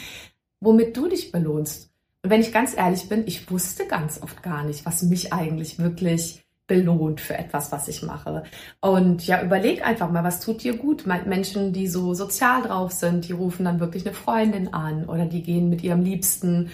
womit 0.59 0.95
du 0.95 1.07
dich 1.07 1.31
belohnst. 1.31 1.90
Wenn 2.23 2.41
ich 2.41 2.51
ganz 2.53 2.75
ehrlich 2.77 3.09
bin, 3.09 3.25
ich 3.25 3.49
wusste 3.49 3.87
ganz 3.87 4.21
oft 4.21 4.43
gar 4.43 4.63
nicht, 4.63 4.85
was 4.85 5.01
mich 5.03 5.33
eigentlich 5.33 5.79
wirklich 5.79 6.43
belohnt 6.67 7.19
für 7.19 7.37
etwas, 7.37 7.71
was 7.71 7.87
ich 7.87 8.01
mache. 8.01 8.43
Und 8.79 9.27
ja, 9.27 9.43
überleg 9.43 9.85
einfach 9.85 10.09
mal, 10.09 10.23
was 10.23 10.39
tut 10.39 10.63
dir 10.63 10.77
gut? 10.77 11.05
Menschen, 11.05 11.73
die 11.73 11.87
so 11.87 12.13
sozial 12.13 12.61
drauf 12.61 12.91
sind, 12.93 13.27
die 13.27 13.33
rufen 13.33 13.65
dann 13.65 13.79
wirklich 13.81 14.05
eine 14.05 14.15
Freundin 14.15 14.73
an 14.73 15.09
oder 15.09 15.25
die 15.25 15.43
gehen 15.43 15.69
mit 15.69 15.83
ihrem 15.83 16.03
Liebsten 16.03 16.69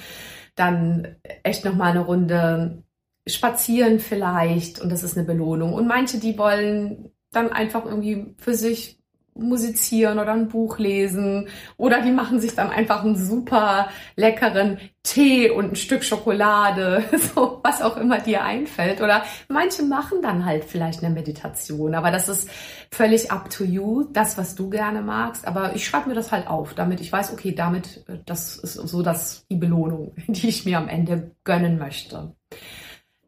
dann 0.55 1.15
echt 1.43 1.65
noch 1.65 1.75
mal 1.75 1.91
eine 1.91 2.01
Runde 2.01 2.83
spazieren 3.25 3.99
vielleicht 3.99 4.79
und 4.79 4.91
das 4.91 5.03
ist 5.03 5.17
eine 5.17 5.25
Belohnung. 5.25 5.73
Und 5.73 5.87
manche, 5.87 6.19
die 6.19 6.37
wollen 6.37 7.11
dann 7.31 7.51
einfach 7.51 7.85
irgendwie 7.85 8.35
für 8.37 8.53
sich 8.53 8.96
musizieren 9.39 10.19
oder 10.19 10.33
ein 10.33 10.47
Buch 10.47 10.77
lesen 10.77 11.47
oder 11.77 12.01
die 12.01 12.11
machen 12.11 12.39
sich 12.39 12.55
dann 12.55 12.69
einfach 12.69 13.03
einen 13.03 13.15
super 13.15 13.89
leckeren 14.15 14.79
Tee 15.03 15.49
und 15.49 15.71
ein 15.71 15.75
Stück 15.75 16.03
Schokolade, 16.03 17.03
so 17.33 17.61
was 17.63 17.81
auch 17.81 17.97
immer 17.97 18.19
dir 18.19 18.43
einfällt 18.43 19.01
oder 19.01 19.23
manche 19.47 19.83
machen 19.83 20.21
dann 20.21 20.45
halt 20.45 20.65
vielleicht 20.65 21.03
eine 21.03 21.13
Meditation, 21.13 21.95
aber 21.95 22.11
das 22.11 22.29
ist 22.29 22.49
völlig 22.91 23.31
up 23.31 23.49
to 23.49 23.63
you, 23.63 24.05
das 24.11 24.37
was 24.37 24.55
du 24.55 24.69
gerne 24.69 25.01
magst, 25.01 25.47
aber 25.47 25.75
ich 25.75 25.85
schreibe 25.85 26.09
mir 26.09 26.15
das 26.15 26.31
halt 26.31 26.47
auf, 26.47 26.73
damit 26.73 26.99
ich 26.99 27.11
weiß, 27.11 27.31
okay, 27.31 27.53
damit 27.53 28.03
äh, 28.07 28.17
das 28.25 28.57
ist 28.57 28.73
so 28.73 29.01
das 29.01 29.45
die 29.49 29.55
Belohnung, 29.55 30.13
die 30.27 30.49
ich 30.49 30.65
mir 30.65 30.77
am 30.77 30.89
Ende 30.89 31.31
gönnen 31.43 31.77
möchte. 31.77 32.35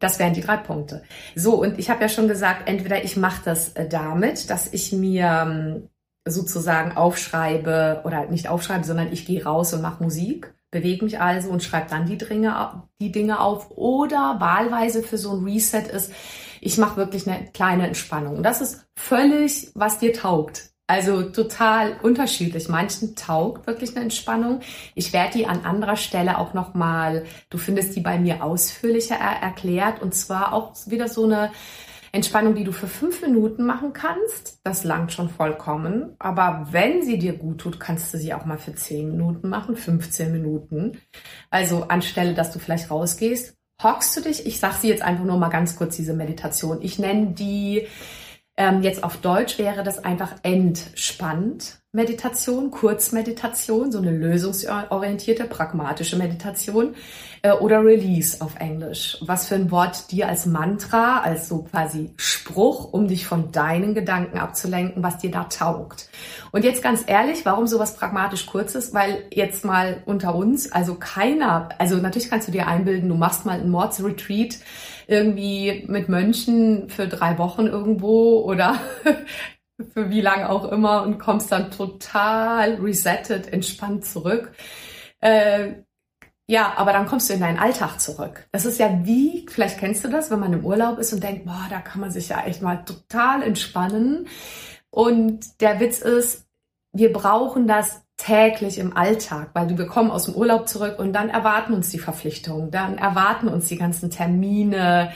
Das 0.00 0.18
wären 0.18 0.32
die 0.32 0.40
drei 0.40 0.56
Punkte. 0.56 1.02
So, 1.36 1.60
und 1.60 1.78
ich 1.78 1.90
habe 1.90 2.00
ja 2.00 2.08
schon 2.08 2.26
gesagt, 2.26 2.68
entweder 2.68 3.04
ich 3.04 3.18
mache 3.18 3.42
das 3.44 3.74
äh, 3.74 3.86
damit, 3.86 4.48
dass 4.48 4.72
ich 4.72 4.92
mir 4.92 5.46
ähm, 5.46 5.89
sozusagen 6.26 6.96
aufschreibe 6.96 8.02
oder 8.04 8.26
nicht 8.26 8.48
aufschreibe, 8.48 8.84
sondern 8.84 9.12
ich 9.12 9.26
gehe 9.26 9.44
raus 9.44 9.72
und 9.72 9.82
mache 9.82 10.02
Musik, 10.02 10.54
bewege 10.70 11.04
mich 11.04 11.20
also 11.20 11.50
und 11.50 11.62
schreibe 11.62 11.90
dann 11.90 12.06
die 12.06 12.18
Dinge, 12.18 12.82
die 13.00 13.12
Dinge 13.12 13.40
auf. 13.40 13.70
Oder 13.70 14.36
wahlweise 14.38 15.02
für 15.02 15.18
so 15.18 15.32
ein 15.32 15.44
Reset 15.44 15.88
ist, 15.92 16.12
ich 16.60 16.78
mache 16.78 16.96
wirklich 16.96 17.26
eine 17.26 17.46
kleine 17.52 17.86
Entspannung. 17.86 18.36
Und 18.36 18.42
das 18.42 18.60
ist 18.60 18.86
völlig, 18.94 19.70
was 19.74 19.98
dir 19.98 20.12
taugt. 20.12 20.70
Also 20.86 21.22
total 21.22 21.96
unterschiedlich. 22.02 22.68
Manchen 22.68 23.14
taugt 23.14 23.68
wirklich 23.68 23.94
eine 23.94 24.02
Entspannung. 24.02 24.60
Ich 24.96 25.12
werde 25.12 25.38
die 25.38 25.46
an 25.46 25.64
anderer 25.64 25.94
Stelle 25.94 26.36
auch 26.36 26.52
nochmal, 26.52 27.24
du 27.48 27.58
findest 27.58 27.94
die 27.94 28.00
bei 28.00 28.18
mir 28.18 28.42
ausführlicher 28.42 29.14
er 29.14 29.40
erklärt. 29.40 30.02
Und 30.02 30.16
zwar 30.16 30.52
auch 30.52 30.74
wieder 30.86 31.06
so 31.06 31.24
eine 31.24 31.52
Entspannung, 32.12 32.54
die 32.54 32.64
du 32.64 32.72
für 32.72 32.88
fünf 32.88 33.22
Minuten 33.22 33.64
machen 33.64 33.92
kannst, 33.92 34.60
das 34.64 34.84
langt 34.84 35.12
schon 35.12 35.28
vollkommen. 35.28 36.16
Aber 36.18 36.68
wenn 36.70 37.02
sie 37.02 37.18
dir 37.18 37.34
gut 37.34 37.58
tut, 37.58 37.78
kannst 37.78 38.12
du 38.12 38.18
sie 38.18 38.34
auch 38.34 38.44
mal 38.44 38.58
für 38.58 38.74
zehn 38.74 39.10
Minuten 39.10 39.48
machen, 39.48 39.76
15 39.76 40.32
Minuten. 40.32 40.98
Also 41.50 41.84
anstelle, 41.84 42.34
dass 42.34 42.52
du 42.52 42.58
vielleicht 42.58 42.90
rausgehst, 42.90 43.54
hockst 43.82 44.16
du 44.16 44.22
dich, 44.22 44.46
ich 44.46 44.58
sag 44.58 44.74
sie 44.74 44.88
jetzt 44.88 45.02
einfach 45.02 45.24
nur 45.24 45.38
mal 45.38 45.48
ganz 45.48 45.76
kurz, 45.76 45.96
diese 45.96 46.14
Meditation. 46.14 46.82
Ich 46.82 46.98
nenne 46.98 47.28
die 47.28 47.86
ähm, 48.60 48.82
jetzt 48.82 49.04
auf 49.04 49.16
Deutsch 49.16 49.58
wäre 49.58 49.82
das 49.82 50.04
einfach 50.04 50.34
entspannt. 50.42 51.79
Meditation, 51.92 52.70
Kurzmeditation, 52.70 53.90
so 53.90 53.98
eine 53.98 54.12
lösungsorientierte, 54.12 55.42
pragmatische 55.42 56.16
Meditation 56.16 56.94
äh, 57.42 57.50
oder 57.50 57.84
Release 57.84 58.40
auf 58.40 58.54
Englisch. 58.60 59.18
Was 59.22 59.48
für 59.48 59.56
ein 59.56 59.72
Wort 59.72 60.12
dir 60.12 60.28
als 60.28 60.46
Mantra, 60.46 61.18
als 61.18 61.48
so 61.48 61.64
quasi 61.64 62.12
Spruch, 62.16 62.92
um 62.92 63.08
dich 63.08 63.26
von 63.26 63.50
deinen 63.50 63.94
Gedanken 63.94 64.38
abzulenken, 64.38 65.02
was 65.02 65.18
dir 65.18 65.32
da 65.32 65.44
taugt. 65.44 66.08
Und 66.52 66.64
jetzt 66.64 66.80
ganz 66.80 67.02
ehrlich, 67.08 67.44
warum 67.44 67.66
sowas 67.66 67.96
pragmatisch 67.96 68.46
kurz 68.46 68.76
ist? 68.76 68.94
Weil 68.94 69.24
jetzt 69.34 69.64
mal 69.64 70.04
unter 70.06 70.36
uns, 70.36 70.70
also 70.70 70.94
keiner, 70.94 71.70
also 71.78 71.96
natürlich 71.96 72.30
kannst 72.30 72.46
du 72.46 72.52
dir 72.52 72.68
einbilden, 72.68 73.08
du 73.08 73.16
machst 73.16 73.46
mal 73.46 73.58
einen 73.58 73.70
Mordsretreat 73.70 74.58
irgendwie 75.08 75.86
mit 75.88 76.08
Mönchen 76.08 76.88
für 76.88 77.08
drei 77.08 77.36
Wochen 77.36 77.66
irgendwo 77.66 78.42
oder 78.42 78.78
für 79.84 80.10
wie 80.10 80.20
lange 80.20 80.48
auch 80.50 80.70
immer 80.70 81.02
und 81.02 81.18
kommst 81.18 81.52
dann 81.52 81.70
total 81.70 82.74
resettet, 82.76 83.52
entspannt 83.52 84.04
zurück. 84.04 84.52
Äh, 85.20 85.74
ja, 86.46 86.72
aber 86.76 86.92
dann 86.92 87.06
kommst 87.06 87.30
du 87.30 87.34
in 87.34 87.40
deinen 87.40 87.58
Alltag 87.58 88.00
zurück. 88.00 88.48
Das 88.50 88.64
ist 88.64 88.80
ja 88.80 89.04
wie, 89.04 89.46
vielleicht 89.48 89.78
kennst 89.78 90.04
du 90.04 90.08
das, 90.08 90.30
wenn 90.30 90.40
man 90.40 90.52
im 90.52 90.64
Urlaub 90.64 90.98
ist 90.98 91.12
und 91.12 91.22
denkt, 91.22 91.44
boah, 91.44 91.66
da 91.70 91.80
kann 91.80 92.00
man 92.00 92.10
sich 92.10 92.28
ja 92.28 92.44
echt 92.44 92.60
mal 92.60 92.84
total 92.84 93.42
entspannen. 93.42 94.26
Und 94.90 95.60
der 95.60 95.78
Witz 95.78 96.00
ist, 96.00 96.46
wir 96.92 97.12
brauchen 97.12 97.68
das 97.68 98.02
täglich 98.16 98.78
im 98.78 98.96
Alltag, 98.96 99.50
weil 99.54 99.78
wir 99.78 99.86
kommen 99.86 100.10
aus 100.10 100.24
dem 100.24 100.34
Urlaub 100.34 100.68
zurück 100.68 100.98
und 100.98 101.12
dann 101.12 101.30
erwarten 101.30 101.72
uns 101.72 101.90
die 101.90 101.98
Verpflichtungen, 101.98 102.70
dann 102.70 102.98
erwarten 102.98 103.48
uns 103.48 103.68
die 103.68 103.78
ganzen 103.78 104.10
Termine, 104.10 105.12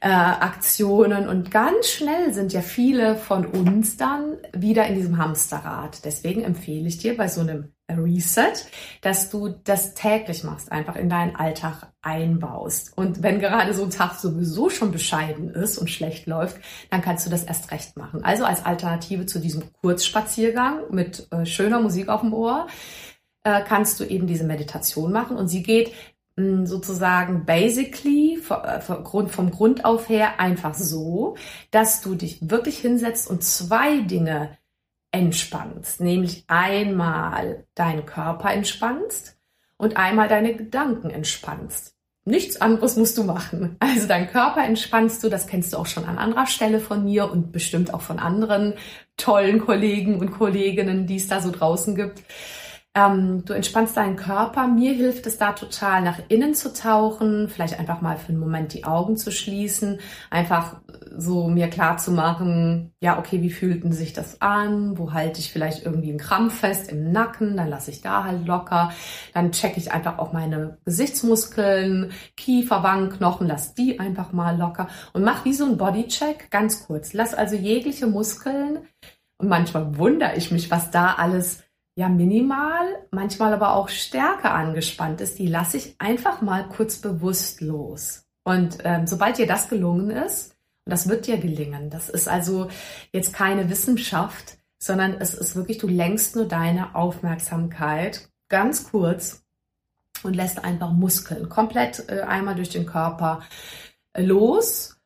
äh, 0.00 0.08
Aktionen 0.08 1.28
und 1.28 1.50
ganz 1.50 1.88
schnell 1.88 2.32
sind 2.32 2.52
ja 2.52 2.62
viele 2.62 3.16
von 3.16 3.44
uns 3.44 3.98
dann 3.98 4.38
wieder 4.54 4.86
in 4.86 4.94
diesem 4.94 5.18
Hamsterrad. 5.18 6.04
Deswegen 6.04 6.42
empfehle 6.42 6.88
ich 6.88 6.98
dir 6.98 7.16
bei 7.16 7.28
so 7.28 7.42
einem 7.42 7.72
Reset, 7.90 8.52
dass 9.02 9.30
du 9.30 9.48
das 9.48 9.94
täglich 9.94 10.44
machst, 10.44 10.72
einfach 10.72 10.96
in 10.96 11.08
deinen 11.08 11.36
Alltag 11.36 11.92
einbaust. 12.02 12.96
Und 12.96 13.22
wenn 13.22 13.40
gerade 13.40 13.74
so 13.74 13.84
ein 13.84 13.90
Tag 13.90 14.14
sowieso 14.14 14.70
schon 14.70 14.90
bescheiden 14.90 15.50
ist 15.50 15.76
und 15.76 15.90
schlecht 15.90 16.26
läuft, 16.26 16.56
dann 16.90 17.02
kannst 17.02 17.26
du 17.26 17.30
das 17.30 17.44
erst 17.44 17.70
recht 17.70 17.96
machen. 17.96 18.24
Also 18.24 18.44
als 18.44 18.64
Alternative 18.64 19.26
zu 19.26 19.38
diesem 19.38 19.64
Kurzspaziergang 19.82 20.90
mit 20.90 21.26
äh, 21.30 21.44
schöner 21.44 21.80
Musik 21.80 22.08
auf 22.08 22.22
dem 22.22 22.32
Ohr, 22.32 22.68
äh, 23.44 23.62
kannst 23.66 24.00
du 24.00 24.04
eben 24.04 24.26
diese 24.26 24.44
Meditation 24.44 25.12
machen 25.12 25.36
und 25.36 25.48
sie 25.48 25.62
geht 25.62 25.92
sozusagen 26.66 27.44
basically 27.44 28.40
äh, 28.48 28.80
vom 28.80 29.50
Grund 29.50 29.84
auf 29.84 30.08
her 30.08 30.40
einfach 30.40 30.74
so, 30.74 31.36
dass 31.70 32.00
du 32.00 32.14
dich 32.14 32.38
wirklich 32.50 32.78
hinsetzt 32.78 33.28
und 33.28 33.42
zwei 33.42 34.00
Dinge 34.00 34.58
entspannst, 35.12 36.00
nämlich 36.00 36.44
einmal 36.46 37.64
deinen 37.74 38.06
Körper 38.06 38.52
entspannst 38.52 39.36
und 39.76 39.96
einmal 39.96 40.28
deine 40.28 40.54
Gedanken 40.54 41.10
entspannst. 41.10 41.94
Nichts 42.26 42.60
anderes 42.60 42.96
musst 42.96 43.16
du 43.16 43.24
machen. 43.24 43.76
Also 43.80 44.06
deinen 44.06 44.28
Körper 44.28 44.62
entspannst 44.62 45.24
du, 45.24 45.28
das 45.28 45.46
kennst 45.46 45.72
du 45.72 45.78
auch 45.78 45.86
schon 45.86 46.04
an 46.04 46.18
anderer 46.18 46.46
Stelle 46.46 46.78
von 46.78 47.04
mir 47.04 47.30
und 47.30 47.50
bestimmt 47.50 47.92
auch 47.94 48.02
von 48.02 48.18
anderen 48.18 48.74
tollen 49.16 49.60
Kollegen 49.60 50.18
und 50.18 50.30
Kolleginnen, 50.30 51.06
die 51.06 51.16
es 51.16 51.28
da 51.28 51.40
so 51.40 51.50
draußen 51.50 51.96
gibt. 51.96 52.22
Ähm, 52.92 53.44
du 53.44 53.52
entspannst 53.52 53.96
deinen 53.96 54.16
Körper. 54.16 54.66
Mir 54.66 54.92
hilft 54.92 55.24
es 55.26 55.38
da 55.38 55.52
total, 55.52 56.02
nach 56.02 56.18
innen 56.28 56.54
zu 56.54 56.72
tauchen, 56.72 57.48
vielleicht 57.48 57.78
einfach 57.78 58.00
mal 58.00 58.16
für 58.16 58.30
einen 58.30 58.40
Moment 58.40 58.74
die 58.74 58.84
Augen 58.84 59.16
zu 59.16 59.30
schließen, 59.30 60.00
einfach 60.28 60.80
so 61.16 61.46
mir 61.46 61.68
klar 61.68 61.98
zu 61.98 62.10
machen, 62.10 62.92
ja, 63.00 63.18
okay, 63.18 63.42
wie 63.42 63.50
fühlten 63.50 63.92
sich 63.92 64.12
das 64.12 64.40
an? 64.40 64.98
Wo 64.98 65.12
halte 65.12 65.38
ich 65.38 65.52
vielleicht 65.52 65.84
irgendwie 65.84 66.10
einen 66.10 66.18
Krampf 66.18 66.58
fest 66.60 66.90
im 66.90 67.12
Nacken? 67.12 67.56
Dann 67.56 67.68
lasse 67.68 67.92
ich 67.92 68.00
da 68.00 68.24
halt 68.24 68.44
locker. 68.46 68.92
Dann 69.34 69.52
checke 69.52 69.78
ich 69.78 69.92
einfach 69.92 70.18
auch 70.18 70.32
meine 70.32 70.78
Gesichtsmuskeln, 70.84 72.10
Kiefer, 72.36 72.82
Wangenknochen, 72.82 73.46
lass 73.46 73.74
die 73.74 74.00
einfach 74.00 74.32
mal 74.32 74.58
locker 74.58 74.88
und 75.12 75.22
mach 75.22 75.44
wie 75.44 75.54
so 75.54 75.64
ein 75.64 75.76
Bodycheck 75.76 76.50
ganz 76.50 76.86
kurz. 76.86 77.12
Lass 77.12 77.34
also 77.34 77.54
jegliche 77.54 78.08
Muskeln 78.08 78.80
und 79.38 79.48
manchmal 79.48 79.96
wundere 79.96 80.36
ich 80.36 80.50
mich, 80.50 80.72
was 80.72 80.90
da 80.90 81.14
alles 81.14 81.62
ja 81.94 82.08
minimal, 82.08 82.86
manchmal 83.10 83.52
aber 83.52 83.74
auch 83.74 83.88
stärker 83.88 84.54
angespannt 84.54 85.20
ist. 85.20 85.38
Die 85.38 85.46
lasse 85.46 85.76
ich 85.76 85.96
einfach 85.98 86.40
mal 86.40 86.68
kurz 86.68 86.98
bewusst 86.98 87.60
los. 87.60 88.24
Und 88.42 88.78
ähm, 88.84 89.06
sobald 89.06 89.38
dir 89.38 89.46
das 89.46 89.68
gelungen 89.68 90.10
ist, 90.10 90.56
und 90.84 90.92
das 90.92 91.08
wird 91.08 91.26
dir 91.26 91.38
gelingen, 91.38 91.90
das 91.90 92.08
ist 92.08 92.28
also 92.28 92.68
jetzt 93.12 93.34
keine 93.34 93.68
Wissenschaft, 93.68 94.58
sondern 94.78 95.14
es 95.20 95.34
ist 95.34 95.54
wirklich, 95.56 95.78
du 95.78 95.88
lenkst 95.88 96.36
nur 96.36 96.46
deine 96.46 96.94
Aufmerksamkeit 96.94 98.30
ganz 98.48 98.90
kurz 98.90 99.44
und 100.22 100.34
lässt 100.34 100.64
einfach 100.64 100.92
Muskeln 100.92 101.48
komplett 101.48 102.08
äh, 102.08 102.22
einmal 102.22 102.54
durch 102.54 102.70
den 102.70 102.86
Körper 102.86 103.42
äh, 104.14 104.22
los 104.22 104.99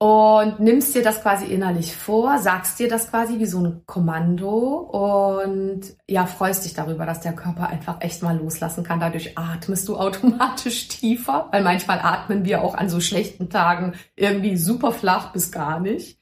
und 0.00 0.60
nimmst 0.60 0.94
dir 0.94 1.02
das 1.02 1.22
quasi 1.22 1.46
innerlich 1.46 1.96
vor, 1.96 2.38
sagst 2.38 2.78
dir 2.78 2.88
das 2.88 3.10
quasi 3.10 3.40
wie 3.40 3.46
so 3.46 3.60
ein 3.60 3.82
Kommando 3.84 4.78
und 4.78 5.80
ja, 6.06 6.26
freust 6.26 6.64
dich 6.64 6.74
darüber, 6.74 7.04
dass 7.04 7.20
der 7.20 7.34
Körper 7.34 7.68
einfach 7.68 8.00
echt 8.00 8.22
mal 8.22 8.36
loslassen 8.36 8.84
kann. 8.84 9.00
Dadurch 9.00 9.36
atmest 9.36 9.88
du 9.88 9.96
automatisch 9.96 10.86
tiefer, 10.88 11.48
weil 11.50 11.64
manchmal 11.64 11.98
atmen 11.98 12.44
wir 12.44 12.62
auch 12.62 12.76
an 12.76 12.88
so 12.88 13.00
schlechten 13.00 13.50
Tagen 13.50 13.94
irgendwie 14.14 14.56
super 14.56 14.92
flach 14.92 15.32
bis 15.32 15.50
gar 15.50 15.80
nicht. 15.80 16.20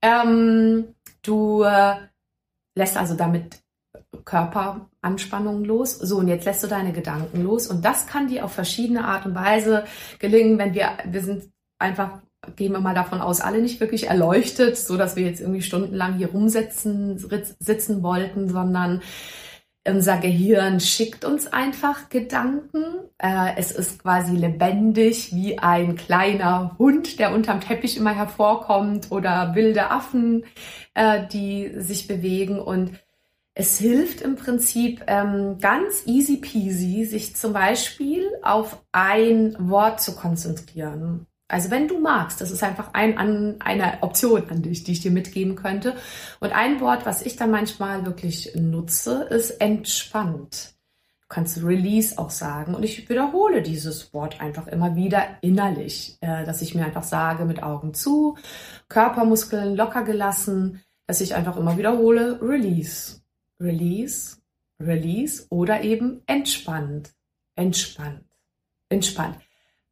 Ähm, 0.00 0.94
du 1.20 1.64
äh, 1.64 1.96
lässt 2.74 2.96
also 2.96 3.14
damit 3.14 3.62
Körperanspannung 4.24 5.64
los. 5.64 5.98
So, 5.98 6.16
und 6.18 6.28
jetzt 6.28 6.46
lässt 6.46 6.62
du 6.62 6.66
deine 6.66 6.92
Gedanken 6.92 7.42
los. 7.42 7.66
Und 7.66 7.84
das 7.84 8.06
kann 8.06 8.28
dir 8.28 8.46
auf 8.46 8.52
verschiedene 8.52 9.04
Art 9.04 9.26
und 9.26 9.34
Weise 9.34 9.84
gelingen, 10.18 10.58
wenn 10.58 10.72
wir, 10.72 10.96
wir 11.04 11.22
sind 11.22 11.50
einfach 11.78 12.20
gehen 12.56 12.72
wir 12.72 12.80
mal 12.80 12.94
davon 12.94 13.20
aus, 13.20 13.40
alle 13.40 13.60
nicht 13.60 13.80
wirklich 13.80 14.08
erleuchtet, 14.08 14.76
so 14.76 14.96
dass 14.96 15.16
wir 15.16 15.24
jetzt 15.24 15.40
irgendwie 15.40 15.62
stundenlang 15.62 16.14
hier 16.14 16.30
rumsitzen, 16.30 17.18
sitzen 17.58 18.02
wollten, 18.02 18.48
sondern 18.48 19.00
unser 19.86 20.18
Gehirn 20.18 20.78
schickt 20.78 21.24
uns 21.24 21.52
einfach 21.52 22.08
Gedanken. 22.08 22.84
Äh, 23.18 23.56
es 23.56 23.72
ist 23.72 24.00
quasi 24.00 24.36
lebendig 24.36 25.34
wie 25.34 25.58
ein 25.58 25.96
kleiner 25.96 26.76
Hund, 26.78 27.18
der 27.18 27.32
unterm 27.32 27.60
Teppich 27.60 27.96
immer 27.96 28.14
hervorkommt 28.14 29.10
oder 29.10 29.54
wilde 29.54 29.90
Affen, 29.90 30.44
äh, 30.94 31.26
die 31.26 31.72
sich 31.76 32.06
bewegen 32.06 32.60
und 32.60 32.92
es 33.54 33.78
hilft 33.78 34.22
im 34.22 34.36
Prinzip 34.36 35.02
ähm, 35.08 35.58
ganz 35.60 36.06
easy 36.06 36.38
peasy, 36.38 37.04
sich 37.04 37.36
zum 37.36 37.52
Beispiel 37.52 38.26
auf 38.42 38.82
ein 38.92 39.54
Wort 39.58 40.00
zu 40.00 40.14
konzentrieren. 40.14 41.26
Also 41.52 41.70
wenn 41.70 41.86
du 41.86 42.00
magst, 42.00 42.40
das 42.40 42.50
ist 42.50 42.62
einfach 42.62 42.94
ein, 42.94 43.18
an, 43.18 43.56
eine 43.60 43.98
Option 44.02 44.48
an 44.48 44.62
dich, 44.62 44.84
die 44.84 44.92
ich 44.92 45.00
dir 45.00 45.10
mitgeben 45.10 45.54
könnte. 45.54 45.96
Und 46.40 46.52
ein 46.52 46.80
Wort, 46.80 47.04
was 47.04 47.20
ich 47.20 47.36
dann 47.36 47.50
manchmal 47.50 48.06
wirklich 48.06 48.54
nutze, 48.54 49.24
ist 49.24 49.50
entspannt. 49.60 50.72
Du 51.20 51.26
kannst 51.28 51.62
Release 51.62 52.16
auch 52.16 52.30
sagen. 52.30 52.74
Und 52.74 52.84
ich 52.84 53.06
wiederhole 53.06 53.60
dieses 53.60 54.14
Wort 54.14 54.40
einfach 54.40 54.66
immer 54.66 54.96
wieder 54.96 55.26
innerlich, 55.42 56.16
äh, 56.22 56.46
dass 56.46 56.62
ich 56.62 56.74
mir 56.74 56.86
einfach 56.86 57.02
sage, 57.02 57.44
mit 57.44 57.62
Augen 57.62 57.92
zu, 57.92 58.38
Körpermuskeln 58.88 59.76
locker 59.76 60.04
gelassen, 60.04 60.80
dass 61.06 61.20
ich 61.20 61.34
einfach 61.34 61.58
immer 61.58 61.76
wiederhole, 61.76 62.40
Release, 62.40 63.20
Release, 63.60 64.38
Release 64.80 65.44
oder 65.50 65.82
eben 65.82 66.22
entspannt, 66.24 67.12
entspannt, 67.56 68.24
entspannt. 68.88 69.36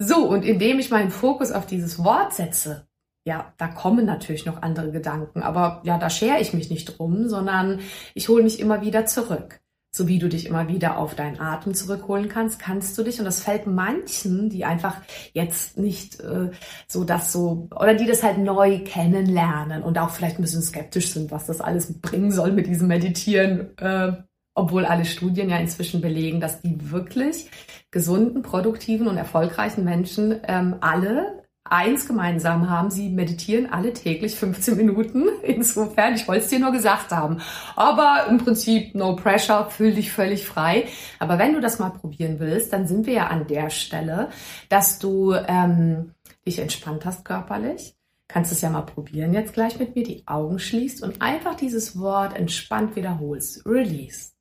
So, 0.02 0.26
und 0.26 0.47
indem 0.47 0.78
ich 0.78 0.90
meinen 0.90 1.11
Fokus 1.11 1.52
auf 1.52 1.66
dieses 1.66 2.02
Wort 2.02 2.33
setze, 2.33 2.88
ja, 3.26 3.52
da 3.59 3.69
kommen 3.69 4.07
natürlich 4.07 4.47
noch 4.47 4.62
andere 4.62 4.92
Gedanken, 4.92 5.42
aber 5.42 5.83
ja, 5.85 5.99
da 5.99 6.09
schere 6.09 6.40
ich 6.40 6.54
mich 6.54 6.71
nicht 6.71 6.87
drum, 6.87 7.28
sondern 7.28 7.80
ich 8.14 8.30
hole 8.30 8.42
mich 8.42 8.61
immer 8.61 8.80
wieder 8.80 9.04
zurück. 9.04 9.61
So 9.92 10.09
wie 10.09 10.19
du 10.19 10.30
dich 10.30 10.47
immer 10.47 10.69
wieder 10.69 10.97
auf 10.97 11.14
deinen 11.16 11.38
Atem 11.38 11.75
zurückholen 11.75 12.30
kannst, 12.30 12.59
kannst 12.61 12.97
du 12.97 13.02
dich, 13.02 13.19
und 13.19 13.26
das 13.26 13.42
fällt 13.42 13.66
manchen, 13.66 14.49
die 14.49 14.64
einfach 14.64 14.96
jetzt 15.35 15.77
nicht 15.77 16.18
äh, 16.20 16.51
so 16.88 17.05
das 17.05 17.31
so, 17.31 17.68
oder 17.75 17.92
die 17.92 18.07
das 18.07 18.22
halt 18.22 18.38
neu 18.38 18.83
kennenlernen 18.85 19.83
und 19.83 19.98
auch 19.98 20.11
vielleicht 20.11 20.38
ein 20.38 20.42
bisschen 20.42 20.62
skeptisch 20.62 21.12
sind, 21.12 21.31
was 21.31 21.44
das 21.44 21.61
alles 21.61 22.01
bringen 22.01 22.33
soll 22.33 22.53
mit 22.53 22.68
diesem 22.68 22.88
Meditieren, 22.88 23.77
äh, 23.77 24.12
obwohl 24.61 24.85
alle 24.85 25.07
Studien 25.07 25.49
ja 25.49 25.57
inzwischen 25.57 26.03
belegen, 26.03 26.38
dass 26.38 26.61
die 26.61 26.90
wirklich 26.90 27.51
gesunden, 27.90 28.42
produktiven 28.42 29.09
und 29.09 29.16
erfolgreichen 29.16 29.85
Menschen 29.85 30.38
ähm, 30.46 30.77
alle 30.83 31.40
eins 31.64 32.07
gemeinsam 32.07 32.68
haben, 32.68 32.90
sie 32.90 33.09
meditieren 33.09 33.73
alle 33.73 33.94
täglich 33.94 34.35
15 34.35 34.77
Minuten. 34.77 35.29
Insofern, 35.42 36.14
ich 36.14 36.29
wollte 36.29 36.44
es 36.44 36.51
dir 36.51 36.59
nur 36.59 36.73
gesagt 36.73 37.11
haben. 37.11 37.38
Aber 37.75 38.27
im 38.29 38.37
Prinzip 38.37 38.94
no 38.94 39.16
pressure, 39.16 39.70
fühl 39.70 39.94
dich 39.94 40.12
völlig 40.12 40.44
frei. 40.44 40.88
Aber 41.18 41.38
wenn 41.38 41.55
du 41.55 41.61
das 41.61 41.79
mal 41.79 41.90
probieren 41.90 42.38
willst, 42.38 42.73
dann 42.75 42.87
sind 42.87 43.07
wir 43.07 43.14
ja 43.14 43.27
an 43.29 43.46
der 43.46 43.70
Stelle, 43.70 44.29
dass 44.68 44.99
du 44.99 45.33
ähm, 45.33 46.12
dich 46.46 46.59
entspannt 46.59 47.07
hast 47.07 47.25
körperlich. 47.25 47.94
Kannst 48.29 48.53
es 48.53 48.61
ja 48.61 48.68
mal 48.68 48.83
probieren 48.83 49.33
jetzt 49.33 49.55
gleich 49.55 49.79
mit 49.79 49.96
mir, 49.96 50.05
die 50.05 50.27
Augen 50.27 50.59
schließt 50.59 51.03
und 51.03 51.23
einfach 51.23 51.55
dieses 51.55 51.99
Wort 51.99 52.37
entspannt 52.37 52.94
wiederholst. 52.94 53.64
Release. 53.64 54.33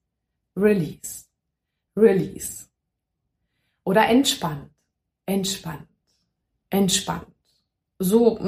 Release. 0.60 1.26
Release. 1.96 2.68
Oder 3.84 4.08
entspannt. 4.08 4.70
Entspannt. 5.26 5.88
Entspannt. 6.70 7.28
So, 8.02 8.40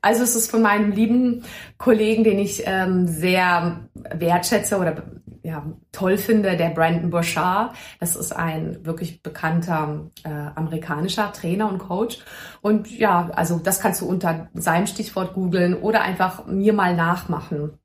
also 0.00 0.22
es 0.22 0.36
ist 0.36 0.50
von 0.50 0.62
meinem 0.62 0.92
lieben 0.92 1.44
Kollegen, 1.76 2.22
den 2.22 2.38
ich 2.38 2.62
ähm, 2.66 3.08
sehr 3.08 3.88
wertschätze 3.94 4.78
oder 4.78 5.02
ja, 5.42 5.64
toll 5.92 6.18
finde, 6.18 6.56
der 6.56 6.70
Brandon 6.70 7.10
Bouchard. 7.10 7.74
Das 8.00 8.16
ist 8.16 8.32
ein 8.32 8.84
wirklich 8.84 9.22
bekannter 9.22 10.10
äh, 10.24 10.28
amerikanischer 10.28 11.32
Trainer 11.32 11.68
und 11.68 11.78
Coach. 11.78 12.18
Und 12.62 12.90
ja, 12.90 13.30
also 13.34 13.58
das 13.58 13.80
kannst 13.80 14.00
du 14.02 14.06
unter 14.06 14.48
seinem 14.54 14.86
Stichwort 14.86 15.34
googeln 15.34 15.74
oder 15.74 16.02
einfach 16.02 16.46
mir 16.46 16.72
mal 16.72 16.94
nachmachen. 16.94 17.78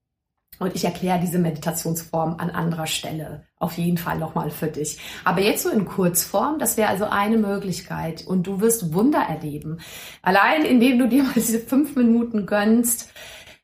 Und 0.62 0.76
ich 0.76 0.86
erkläre 0.86 1.20
diese 1.20 1.40
Meditationsform 1.40 2.36
an 2.38 2.52
anderer 2.52 2.86
Stelle 2.86 3.48
auf 3.58 3.80
jeden 3.80 3.98
Fall 3.98 4.20
nochmal 4.20 4.52
für 4.52 4.68
dich. 4.68 5.00
Aber 5.24 5.42
jetzt 5.42 5.64
so 5.64 5.70
in 5.70 5.86
Kurzform, 5.86 6.60
das 6.60 6.78
wäre 6.78 6.90
also 6.90 7.06
eine 7.06 7.40
Möglichkeit 7.40 8.28
und 8.28 8.46
du 8.46 8.62
wirst 8.62 8.94
Wunder 8.94 9.22
erleben. 9.28 9.80
Allein 10.22 10.64
indem 10.64 11.00
du 11.00 11.08
dir 11.08 11.24
mal 11.24 11.34
diese 11.34 11.58
fünf 11.58 11.96
Minuten 11.96 12.46
gönnst, 12.46 13.12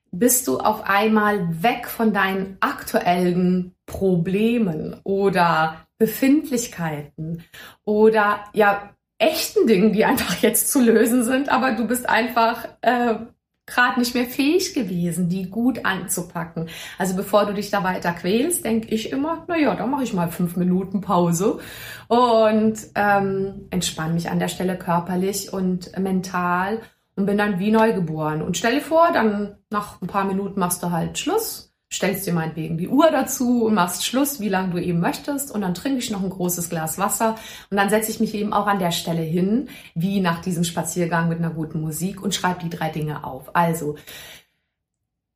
bist 0.09 0.47
du 0.47 0.57
auf 0.57 0.89
einmal 0.89 1.61
weg 1.61 1.87
von 1.87 2.13
deinen 2.13 2.57
aktuellen 2.61 3.75
Problemen 3.85 4.99
oder 5.03 5.85
Befindlichkeiten 5.99 7.43
oder 7.85 8.39
ja 8.53 8.89
echten 9.19 9.67
Dingen, 9.67 9.93
die 9.93 10.03
einfach 10.05 10.35
jetzt 10.41 10.71
zu 10.71 10.81
lösen 10.81 11.23
sind, 11.23 11.49
aber 11.49 11.73
du 11.73 11.85
bist 11.85 12.09
einfach 12.09 12.67
äh, 12.81 13.17
gerade 13.67 13.99
nicht 13.99 14.15
mehr 14.15 14.25
fähig 14.25 14.73
gewesen, 14.73 15.29
die 15.29 15.49
gut 15.49 15.85
anzupacken. 15.85 16.69
Also 16.97 17.15
bevor 17.15 17.45
du 17.45 17.53
dich 17.53 17.69
da 17.69 17.83
weiter 17.83 18.13
quälst, 18.13 18.65
denke 18.65 18.87
ich 18.95 19.11
immer, 19.11 19.43
na 19.47 19.57
ja, 19.57 19.75
dann 19.75 19.91
mache 19.91 20.03
ich 20.03 20.13
mal 20.13 20.31
fünf 20.31 20.55
Minuten 20.55 21.01
Pause 21.01 21.59
und 22.07 22.77
ähm, 22.95 23.67
entspanne 23.69 24.13
mich 24.13 24.31
an 24.31 24.39
der 24.39 24.47
Stelle 24.47 24.77
körperlich 24.77 25.53
und 25.53 25.95
mental 25.99 26.79
und 27.15 27.25
bin 27.25 27.37
dann 27.37 27.59
wie 27.59 27.71
neugeboren. 27.71 28.41
Und 28.41 28.57
stell 28.57 28.75
dir 28.75 28.81
vor, 28.81 29.11
dann 29.11 29.57
nach 29.69 30.01
ein 30.01 30.07
paar 30.07 30.25
Minuten 30.25 30.59
machst 30.59 30.81
du 30.81 30.91
halt 30.91 31.17
Schluss 31.17 31.67
stellst 31.91 32.27
dir 32.27 32.33
meinetwegen 32.33 32.77
die 32.77 32.89
Uhr 32.89 33.09
dazu 33.11 33.65
und 33.65 33.73
machst 33.73 34.05
Schluss, 34.05 34.39
wie 34.39 34.49
lange 34.49 34.71
du 34.71 34.77
eben 34.77 34.99
möchtest 34.99 35.51
und 35.51 35.61
dann 35.61 35.73
trinke 35.73 35.99
ich 35.99 36.11
noch 36.11 36.21
ein 36.21 36.29
großes 36.29 36.69
Glas 36.69 36.97
Wasser 36.97 37.35
und 37.69 37.77
dann 37.77 37.89
setze 37.89 38.11
ich 38.11 38.19
mich 38.19 38.33
eben 38.33 38.53
auch 38.53 38.67
an 38.67 38.79
der 38.79 38.91
Stelle 38.91 39.21
hin, 39.21 39.69
wie 39.95 40.19
nach 40.19 40.41
diesem 40.41 40.63
Spaziergang 40.63 41.29
mit 41.29 41.39
einer 41.39 41.51
guten 41.51 41.81
Musik 41.81 42.21
und 42.21 42.35
schreibe 42.35 42.63
die 42.63 42.69
drei 42.69 42.89
Dinge 42.89 43.23
auf. 43.23 43.55
Also, 43.55 43.95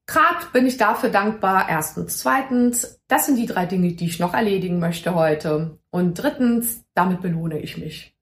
gerade 0.05 0.45
bin 0.51 0.67
ich 0.67 0.77
dafür 0.77 1.09
dankbar. 1.09 1.67
Erstens. 1.69 2.17
Zweitens, 2.17 2.99
das 3.07 3.25
sind 3.25 3.37
die 3.37 3.45
drei 3.45 3.65
Dinge, 3.65 3.93
die 3.93 4.05
ich 4.05 4.19
noch 4.19 4.33
erledigen 4.33 4.79
möchte 4.79 5.15
heute. 5.15 5.79
Und 5.89 6.15
drittens, 6.15 6.83
damit 6.93 7.21
belohne 7.21 7.59
ich 7.59 7.77
mich. 7.77 8.15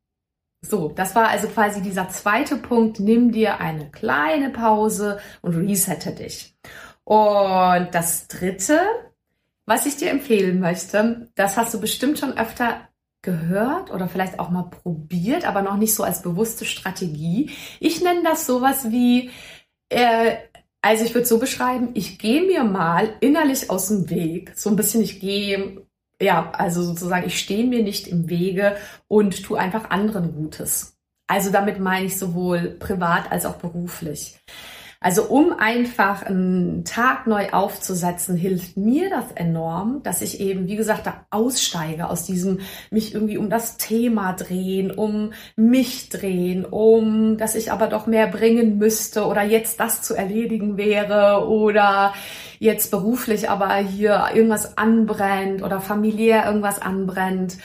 So, 0.61 0.89
das 0.89 1.15
war 1.15 1.29
also 1.29 1.47
quasi 1.47 1.81
dieser 1.81 2.09
zweite 2.09 2.57
Punkt. 2.57 2.99
Nimm 2.99 3.31
dir 3.31 3.59
eine 3.59 3.89
kleine 3.89 4.49
Pause 4.49 5.19
und 5.41 5.55
resette 5.55 6.11
dich. 6.11 6.55
Und 7.09 7.89
das 7.93 8.27
Dritte, 8.27 8.79
was 9.65 9.85
ich 9.85 9.97
dir 9.97 10.11
empfehlen 10.11 10.59
möchte, 10.59 11.31
das 11.35 11.57
hast 11.57 11.73
du 11.73 11.79
bestimmt 11.81 12.19
schon 12.19 12.37
öfter 12.37 12.87
gehört 13.21 13.91
oder 13.91 14.07
vielleicht 14.07 14.39
auch 14.39 14.49
mal 14.49 14.63
probiert, 14.69 15.45
aber 15.45 15.61
noch 15.61 15.77
nicht 15.77 15.95
so 15.95 16.03
als 16.03 16.21
bewusste 16.21 16.65
Strategie. 16.65 17.51
Ich 17.79 18.01
nenne 18.03 18.23
das 18.23 18.45
sowas 18.45 18.91
wie 18.91 19.31
Äh, 19.89 20.37
also 20.81 21.05
ich 21.05 21.13
würde 21.15 21.27
so 21.27 21.39
beschreiben, 21.39 21.91
ich 21.95 22.19
gehe 22.19 22.43
mir 22.43 22.63
mal 22.63 23.15
innerlich 23.21 23.69
aus 23.69 23.89
dem 23.89 24.09
Weg. 24.09 24.53
So 24.57 24.69
ein 24.69 24.75
bisschen, 24.77 25.01
ich 25.03 25.19
gehe, 25.19 25.85
ja, 26.21 26.51
also 26.53 26.83
sozusagen, 26.83 27.27
ich 27.27 27.39
stehe 27.39 27.65
mir 27.65 27.83
nicht 27.83 28.07
im 28.07 28.29
Wege 28.29 28.77
und 29.07 29.43
tue 29.43 29.59
einfach 29.59 29.89
anderen 29.91 30.33
Gutes. 30.33 30.97
Also 31.27 31.51
damit 31.51 31.79
meine 31.79 32.05
ich 32.07 32.17
sowohl 32.17 32.77
privat 32.79 33.31
als 33.31 33.45
auch 33.45 33.57
beruflich. 33.57 34.39
Also 35.01 35.23
um 35.23 35.53
einfach 35.53 36.23
einen 36.23 36.83
Tag 36.83 37.25
neu 37.25 37.51
aufzusetzen, 37.51 38.35
hilft 38.35 38.75
mir 38.75 39.09
das 39.09 39.31
enorm, 39.31 40.03
dass 40.03 40.21
ich 40.21 40.41
eben, 40.41 40.67
wie 40.67 40.75
gesagt, 40.75 41.05
da 41.05 41.25
aussteige 41.29 42.09
aus 42.09 42.25
diesem 42.25 42.59
mich 42.91 43.13
irgendwie 43.13 43.37
um 43.37 43.49
das 43.49 43.77
Thema 43.77 44.33
drehen, 44.33 44.91
um 44.91 45.31
mich 45.55 46.09
drehen, 46.09 46.65
um, 46.65 47.37
dass 47.37 47.55
ich 47.55 47.71
aber 47.71 47.87
doch 47.87 48.07
mehr 48.07 48.27
bringen 48.27 48.77
müsste 48.77 49.25
oder 49.25 49.41
jetzt 49.41 49.79
das 49.79 50.01
zu 50.01 50.15
erledigen 50.15 50.75
wäre 50.75 51.47
oder 51.47 52.13
jetzt 52.59 52.91
beruflich 52.91 53.49
aber 53.49 53.73
hier 53.75 54.31
irgendwas 54.33 54.77
anbrennt 54.77 55.63
oder 55.63 55.79
familiär 55.79 56.45
irgendwas 56.45 56.81
anbrennt, 56.81 57.57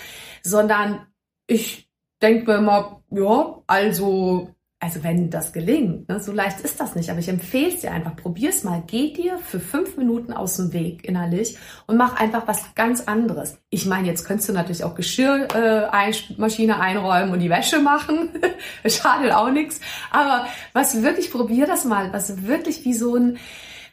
sondern 0.45 1.05
ich 1.49 1.91
denke 2.23 2.53
mir 2.53 2.59
immer, 2.59 3.03
ja, 3.11 3.61
also 3.67 4.55
also 4.85 5.03
wenn 5.03 5.31
das 5.31 5.55
gelingt, 5.55 6.11
ne, 6.11 6.21
so 6.21 6.31
leicht 6.31 6.61
ist 6.61 6.79
das 6.79 6.95
nicht, 6.95 7.09
aber 7.09 7.19
ich 7.19 7.31
empfehle 7.31 7.69
es 7.69 7.81
dir 7.81 7.91
einfach, 7.91 8.17
probier's 8.17 8.65
mal, 8.65 8.83
geh 8.87 9.15
dir 9.15 9.39
für 9.39 9.59
fünf 9.59 9.97
Minuten 9.97 10.35
aus 10.35 10.59
dem 10.59 10.75
Weg 10.75 11.09
innerlich 11.09 11.57
und 11.87 11.97
mach 11.97 12.21
einfach 12.21 12.47
was 12.47 12.75
ganz 12.75 13.01
anderes. 13.01 13.57
Ich 13.71 13.87
meine, 13.87 14.07
jetzt 14.07 14.27
könntest 14.27 14.51
du 14.51 14.53
natürlich 14.53 14.85
auch 14.85 14.95
Geschirrmaschine 14.95 16.73
äh, 16.73 16.77
einräumen 16.77 17.33
und 17.33 17.39
die 17.39 17.49
Wäsche 17.49 17.79
machen, 17.79 18.29
schadet 18.87 19.33
auch 19.33 19.51
nichts, 19.51 19.81
aber 20.11 20.47
was 20.75 21.03
wirklich, 21.03 21.31
probier 21.31 21.67
das 21.67 21.87
mal, 21.87 22.13
was 22.13 22.47
wirklich 22.47 22.85
wie 22.85 22.93
so 22.93 23.17
ein, 23.17 23.39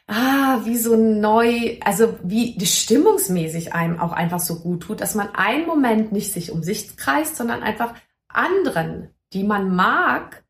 ah, 0.08 0.60
wie 0.64 0.76
so 0.76 0.94
neu, 0.94 1.78
also 1.82 2.18
wie 2.22 2.54
die 2.58 2.66
stimmungsmäßig 2.66 3.72
einem 3.72 3.98
auch 3.98 4.12
einfach 4.12 4.40
so 4.40 4.60
gut 4.60 4.82
tut, 4.82 5.00
dass 5.00 5.14
man 5.14 5.34
einen 5.34 5.66
Moment 5.66 6.12
nicht 6.12 6.34
sich 6.34 6.52
um 6.52 6.62
sich 6.62 6.98
kreist, 6.98 7.36
sondern 7.36 7.62
einfach 7.62 7.94
anderen, 8.28 9.08
die 9.32 9.42
man 9.42 9.74
mag, 9.74 10.41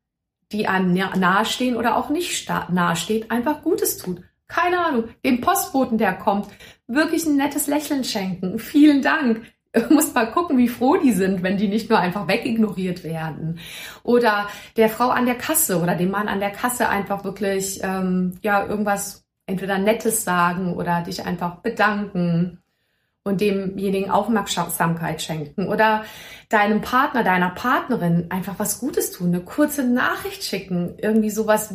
die 0.53 0.69
einem 0.69 0.93
nahestehen 0.93 1.77
oder 1.77 1.97
auch 1.97 2.11
nicht 2.11 2.49
nahesteht, 2.71 3.31
einfach 3.31 3.63
Gutes 3.63 3.99
tut. 3.99 4.23
Keine 4.49 4.85
Ahnung, 4.85 5.05
dem 5.25 5.41
Postboten, 5.41 5.99
der 5.99 6.13
kommt, 6.13 6.47
wirklich 6.87 7.25
ein 7.25 7.37
nettes 7.37 7.67
Lächeln 7.67 8.05
schenken. 8.05 8.59
Vielen 8.59 9.03
Dank. 9.03 9.43
Du 9.73 9.95
musst 9.95 10.15
mal 10.15 10.31
gucken, 10.31 10.59
wie 10.59 10.69
froh 10.69 10.99
die 10.99 11.13
sind, 11.13 11.43
wenn 11.43 11.57
die 11.57 11.69
nicht 11.69 11.89
nur 11.89 11.99
einfach 11.99 12.29
wegignoriert 12.29 13.05
werden. 13.05 13.59
Oder 14.03 14.49
der 14.77 14.91
Frau 14.91 15.09
an 15.09 15.25
der 15.25 15.37
Kasse 15.37 15.81
oder 15.81 15.95
dem 15.95 16.11
Mann 16.11 16.29
an 16.29 16.41
der 16.41 16.51
Kasse 16.51 16.91
einfach 16.91 17.25
wirklich 17.25 17.81
ähm, 17.83 18.39
ja 18.43 18.67
irgendwas 18.67 19.25
entweder 19.47 19.79
Nettes 19.79 20.25
sagen 20.25 20.75
oder 20.75 21.01
dich 21.01 21.25
einfach 21.25 21.57
bedanken 21.57 22.62
und 23.25 23.41
demjenigen 23.41 24.11
Aufmerksamkeit 24.11 25.23
schenken 25.23 25.69
oder 25.69 26.05
deinem 26.49 26.81
Partner, 26.81 27.23
deiner 27.23 27.51
Partnerin 27.51 28.27
einfach 28.31 28.59
was 28.59 28.81
Gutes 28.81 29.13
tun, 29.13 29.29
eine 29.29 29.41
kurze 29.41 29.85
Nachricht 29.85 30.45
schicken, 30.45 30.95
irgendwie 30.99 31.31
sowas, 31.31 31.75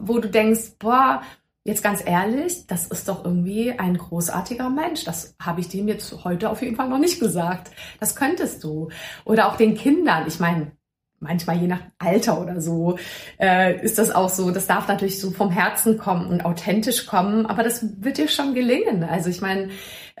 wo 0.00 0.18
du 0.18 0.28
denkst, 0.28 0.78
boah, 0.78 1.22
jetzt 1.64 1.82
ganz 1.82 2.04
ehrlich, 2.04 2.66
das 2.66 2.86
ist 2.86 3.08
doch 3.08 3.24
irgendwie 3.24 3.72
ein 3.72 3.96
großartiger 3.96 4.68
Mensch. 4.68 5.04
Das 5.04 5.36
habe 5.40 5.60
ich 5.60 5.68
dem 5.68 5.86
jetzt 5.88 6.24
heute 6.24 6.50
auf 6.50 6.62
jeden 6.62 6.76
Fall 6.76 6.88
noch 6.88 6.98
nicht 6.98 7.20
gesagt. 7.20 7.70
Das 8.00 8.16
könntest 8.16 8.64
du. 8.64 8.90
Oder 9.24 9.48
auch 9.48 9.56
den 9.56 9.76
Kindern. 9.76 10.26
Ich 10.26 10.40
meine, 10.40 10.72
manchmal 11.22 11.58
je 11.58 11.68
nach 11.68 11.82
Alter 11.98 12.40
oder 12.40 12.60
so, 12.60 12.98
äh, 13.40 13.80
ist 13.82 13.98
das 13.98 14.10
auch 14.10 14.28
so. 14.28 14.50
Das 14.50 14.66
darf 14.66 14.88
natürlich 14.88 15.20
so 15.20 15.30
vom 15.30 15.50
Herzen 15.50 15.96
kommen 15.96 16.26
und 16.26 16.44
authentisch 16.44 17.06
kommen, 17.06 17.46
aber 17.46 17.62
das 17.62 17.86
wird 18.02 18.18
dir 18.18 18.28
schon 18.28 18.54
gelingen. 18.54 19.04
Also 19.04 19.30
ich 19.30 19.40
meine, 19.40 19.70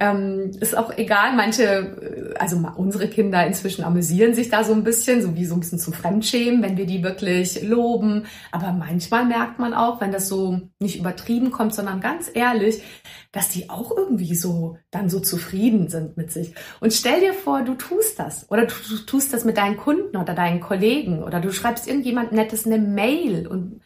ähm, 0.02 0.50
ist 0.58 0.76
auch 0.76 0.96
egal, 0.96 1.36
manche, 1.36 1.62
äh, 1.62 2.34
also 2.36 2.56
unsere 2.76 3.06
Kinder 3.06 3.46
inzwischen 3.46 3.84
amüsieren 3.84 4.34
sich 4.34 4.50
da 4.50 4.64
so 4.64 4.72
ein 4.72 4.82
bisschen, 4.82 5.22
so 5.22 5.36
wie 5.36 5.44
so 5.44 5.54
ein 5.54 5.60
bisschen 5.60 5.78
zum 5.78 5.92
Fremdschämen, 5.92 6.60
wenn 6.60 6.76
wir 6.76 6.86
die 6.86 7.04
wirklich 7.04 7.62
loben. 7.62 8.26
Aber 8.50 8.72
manchmal 8.72 9.24
merkt 9.24 9.60
man 9.60 9.74
auch, 9.74 10.00
wenn 10.00 10.10
das 10.10 10.28
so 10.28 10.60
nicht 10.80 10.98
übertrieben 10.98 11.52
kommt, 11.52 11.72
sondern 11.72 12.00
ganz 12.00 12.28
ehrlich, 12.34 12.82
dass 13.30 13.50
die 13.50 13.70
auch 13.70 13.96
irgendwie 13.96 14.34
so 14.34 14.76
dann 14.90 15.08
so 15.08 15.20
zufrieden 15.20 15.88
sind 15.88 16.16
mit 16.16 16.32
sich. 16.32 16.52
Und 16.80 16.92
stell 16.92 17.20
dir 17.20 17.32
vor, 17.32 17.62
du 17.62 17.74
tust 17.74 18.18
das 18.18 18.50
oder 18.50 18.66
du, 18.66 18.74
du 18.88 18.96
tust 19.06 19.32
das 19.32 19.44
mit 19.44 19.56
deinen 19.56 19.76
Kunden 19.76 20.16
oder 20.16 20.34
deinen 20.34 20.60
Kollegen 20.60 21.22
oder 21.22 21.38
du 21.38 21.52
schreibst 21.52 21.86
irgendjemand 21.86 22.32
Nettes 22.32 22.66
eine 22.66 22.78
Mail 22.78 23.46
und 23.46 23.80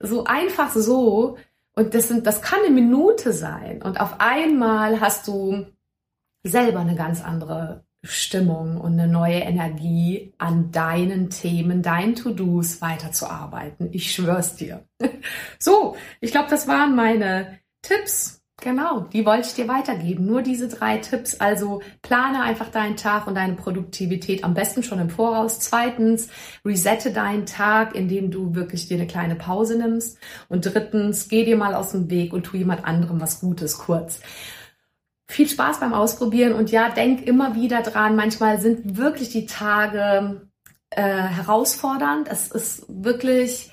so 0.00 0.24
einfach 0.24 0.72
so, 0.72 1.36
und 1.74 1.94
das 1.94 2.08
sind, 2.08 2.26
das 2.26 2.42
kann 2.42 2.60
eine 2.60 2.74
Minute 2.74 3.32
sein. 3.32 3.82
Und 3.82 4.00
auf 4.00 4.20
einmal 4.20 5.00
hast 5.00 5.26
du 5.28 5.66
selber 6.44 6.80
eine 6.80 6.96
ganz 6.96 7.22
andere 7.22 7.84
Stimmung 8.04 8.80
und 8.80 8.98
eine 8.98 9.06
neue 9.06 9.38
Energie 9.38 10.34
an 10.38 10.72
deinen 10.72 11.30
Themen, 11.30 11.82
deinen 11.82 12.16
To-Dos 12.16 12.80
weiterzuarbeiten. 12.82 13.90
Ich 13.92 14.12
schwör's 14.12 14.56
dir. 14.56 14.86
So, 15.58 15.96
ich 16.20 16.32
glaube, 16.32 16.50
das 16.50 16.66
waren 16.66 16.96
meine 16.96 17.60
Tipps 17.82 18.41
Genau, 18.62 19.00
die 19.00 19.26
wollte 19.26 19.48
ich 19.48 19.54
dir 19.54 19.66
weitergeben. 19.66 20.24
Nur 20.24 20.40
diese 20.40 20.68
drei 20.68 20.98
Tipps. 20.98 21.40
Also 21.40 21.82
plane 22.00 22.42
einfach 22.42 22.68
deinen 22.68 22.96
Tag 22.96 23.26
und 23.26 23.34
deine 23.34 23.54
Produktivität 23.54 24.44
am 24.44 24.54
besten 24.54 24.84
schon 24.84 25.00
im 25.00 25.10
Voraus. 25.10 25.58
Zweitens, 25.58 26.28
resette 26.64 27.10
deinen 27.12 27.44
Tag, 27.44 27.96
indem 27.96 28.30
du 28.30 28.54
wirklich 28.54 28.86
dir 28.86 28.98
eine 28.98 29.08
kleine 29.08 29.34
Pause 29.34 29.76
nimmst. 29.76 30.16
Und 30.48 30.64
drittens, 30.64 31.28
geh 31.28 31.44
dir 31.44 31.56
mal 31.56 31.74
aus 31.74 31.90
dem 31.90 32.08
Weg 32.08 32.32
und 32.32 32.44
tu 32.44 32.56
jemand 32.56 32.84
anderem 32.84 33.20
was 33.20 33.40
Gutes 33.40 33.78
kurz. 33.78 34.20
Viel 35.26 35.48
Spaß 35.48 35.80
beim 35.80 35.92
Ausprobieren 35.92 36.52
und 36.52 36.70
ja, 36.70 36.88
denk 36.88 37.26
immer 37.26 37.56
wieder 37.56 37.82
dran. 37.82 38.14
Manchmal 38.14 38.60
sind 38.60 38.96
wirklich 38.96 39.30
die 39.30 39.46
Tage 39.46 40.48
äh, 40.90 41.02
herausfordernd. 41.02 42.28
Es 42.30 42.46
ist 42.52 42.84
wirklich 42.88 43.72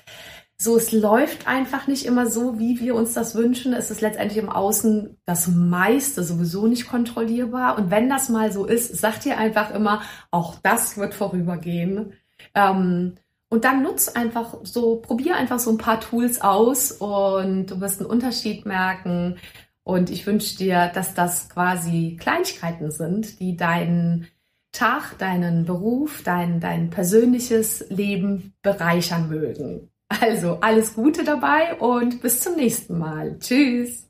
so, 0.62 0.76
es 0.76 0.92
läuft 0.92 1.48
einfach 1.48 1.86
nicht 1.86 2.04
immer 2.04 2.26
so, 2.26 2.58
wie 2.58 2.80
wir 2.80 2.94
uns 2.94 3.14
das 3.14 3.34
wünschen. 3.34 3.72
Es 3.72 3.90
ist 3.90 4.02
letztendlich 4.02 4.36
im 4.36 4.50
Außen 4.50 5.16
das 5.24 5.48
meiste 5.48 6.22
sowieso 6.22 6.66
nicht 6.66 6.86
kontrollierbar. 6.86 7.78
Und 7.78 7.90
wenn 7.90 8.10
das 8.10 8.28
mal 8.28 8.52
so 8.52 8.66
ist, 8.66 8.94
sagt 8.94 9.24
ihr 9.24 9.38
einfach 9.38 9.74
immer, 9.74 10.02
auch 10.30 10.56
das 10.62 10.98
wird 10.98 11.14
vorübergehen. 11.14 12.12
Ähm, 12.54 13.14
und 13.48 13.64
dann 13.64 13.82
nutz 13.82 14.08
einfach 14.08 14.58
so, 14.62 14.96
probier 14.96 15.36
einfach 15.36 15.58
so 15.58 15.70
ein 15.70 15.78
paar 15.78 15.98
Tools 15.98 16.42
aus 16.42 16.92
und 16.92 17.68
du 17.68 17.80
wirst 17.80 18.00
einen 18.00 18.10
Unterschied 18.10 18.66
merken. 18.66 19.38
Und 19.82 20.10
ich 20.10 20.26
wünsche 20.26 20.58
dir, 20.58 20.90
dass 20.92 21.14
das 21.14 21.48
quasi 21.48 22.18
Kleinigkeiten 22.20 22.90
sind, 22.90 23.40
die 23.40 23.56
deinen 23.56 24.28
Tag, 24.72 25.16
deinen 25.16 25.64
Beruf, 25.64 26.22
dein, 26.22 26.60
dein 26.60 26.90
persönliches 26.90 27.88
Leben 27.88 28.52
bereichern 28.60 29.30
mögen. 29.30 29.89
Also 30.10 30.58
alles 30.60 30.94
Gute 30.94 31.22
dabei 31.24 31.74
und 31.78 32.20
bis 32.20 32.40
zum 32.40 32.56
nächsten 32.56 32.98
Mal. 32.98 33.38
Tschüss. 33.38 34.08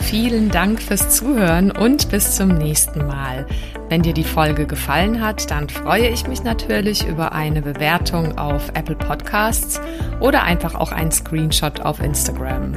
Vielen 0.00 0.50
Dank 0.50 0.82
fürs 0.82 1.10
Zuhören 1.10 1.70
und 1.70 2.10
bis 2.10 2.36
zum 2.36 2.48
nächsten 2.48 3.06
Mal. 3.06 3.46
Wenn 3.88 4.02
dir 4.02 4.12
die 4.12 4.24
Folge 4.24 4.66
gefallen 4.66 5.20
hat, 5.20 5.50
dann 5.50 5.68
freue 5.68 6.08
ich 6.08 6.26
mich 6.26 6.42
natürlich 6.42 7.06
über 7.06 7.32
eine 7.32 7.62
Bewertung 7.62 8.36
auf 8.36 8.68
Apple 8.74 8.96
Podcasts 8.96 9.80
oder 10.20 10.42
einfach 10.42 10.74
auch 10.74 10.92
einen 10.92 11.12
Screenshot 11.12 11.80
auf 11.80 12.00
Instagram. 12.00 12.74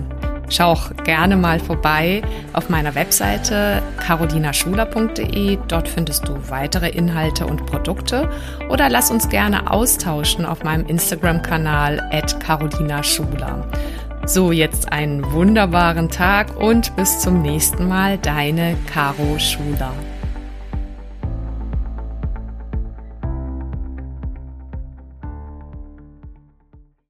Schau 0.49 0.71
auch 0.71 0.91
gerne 1.03 1.35
mal 1.35 1.59
vorbei 1.59 2.21
auf 2.53 2.69
meiner 2.69 2.95
Webseite 2.95 3.81
carolinaschuler.de. 3.97 5.57
Dort 5.67 5.87
findest 5.87 6.27
du 6.27 6.37
weitere 6.49 6.89
Inhalte 6.89 7.45
und 7.45 7.65
Produkte 7.65 8.29
oder 8.69 8.89
lass 8.89 9.11
uns 9.11 9.27
gerne 9.29 9.69
austauschen 9.69 10.45
auf 10.45 10.63
meinem 10.63 10.85
Instagram-Kanal 10.85 11.99
at 12.11 12.39
carolinaschuler. 12.39 13.67
So, 14.25 14.51
jetzt 14.51 14.91
einen 14.91 15.31
wunderbaren 15.31 16.09
Tag 16.09 16.57
und 16.57 16.95
bis 16.95 17.19
zum 17.19 17.41
nächsten 17.41 17.87
Mal, 17.87 18.17
deine 18.17 18.75
Caro 18.85 19.39
Schuler. 19.39 19.93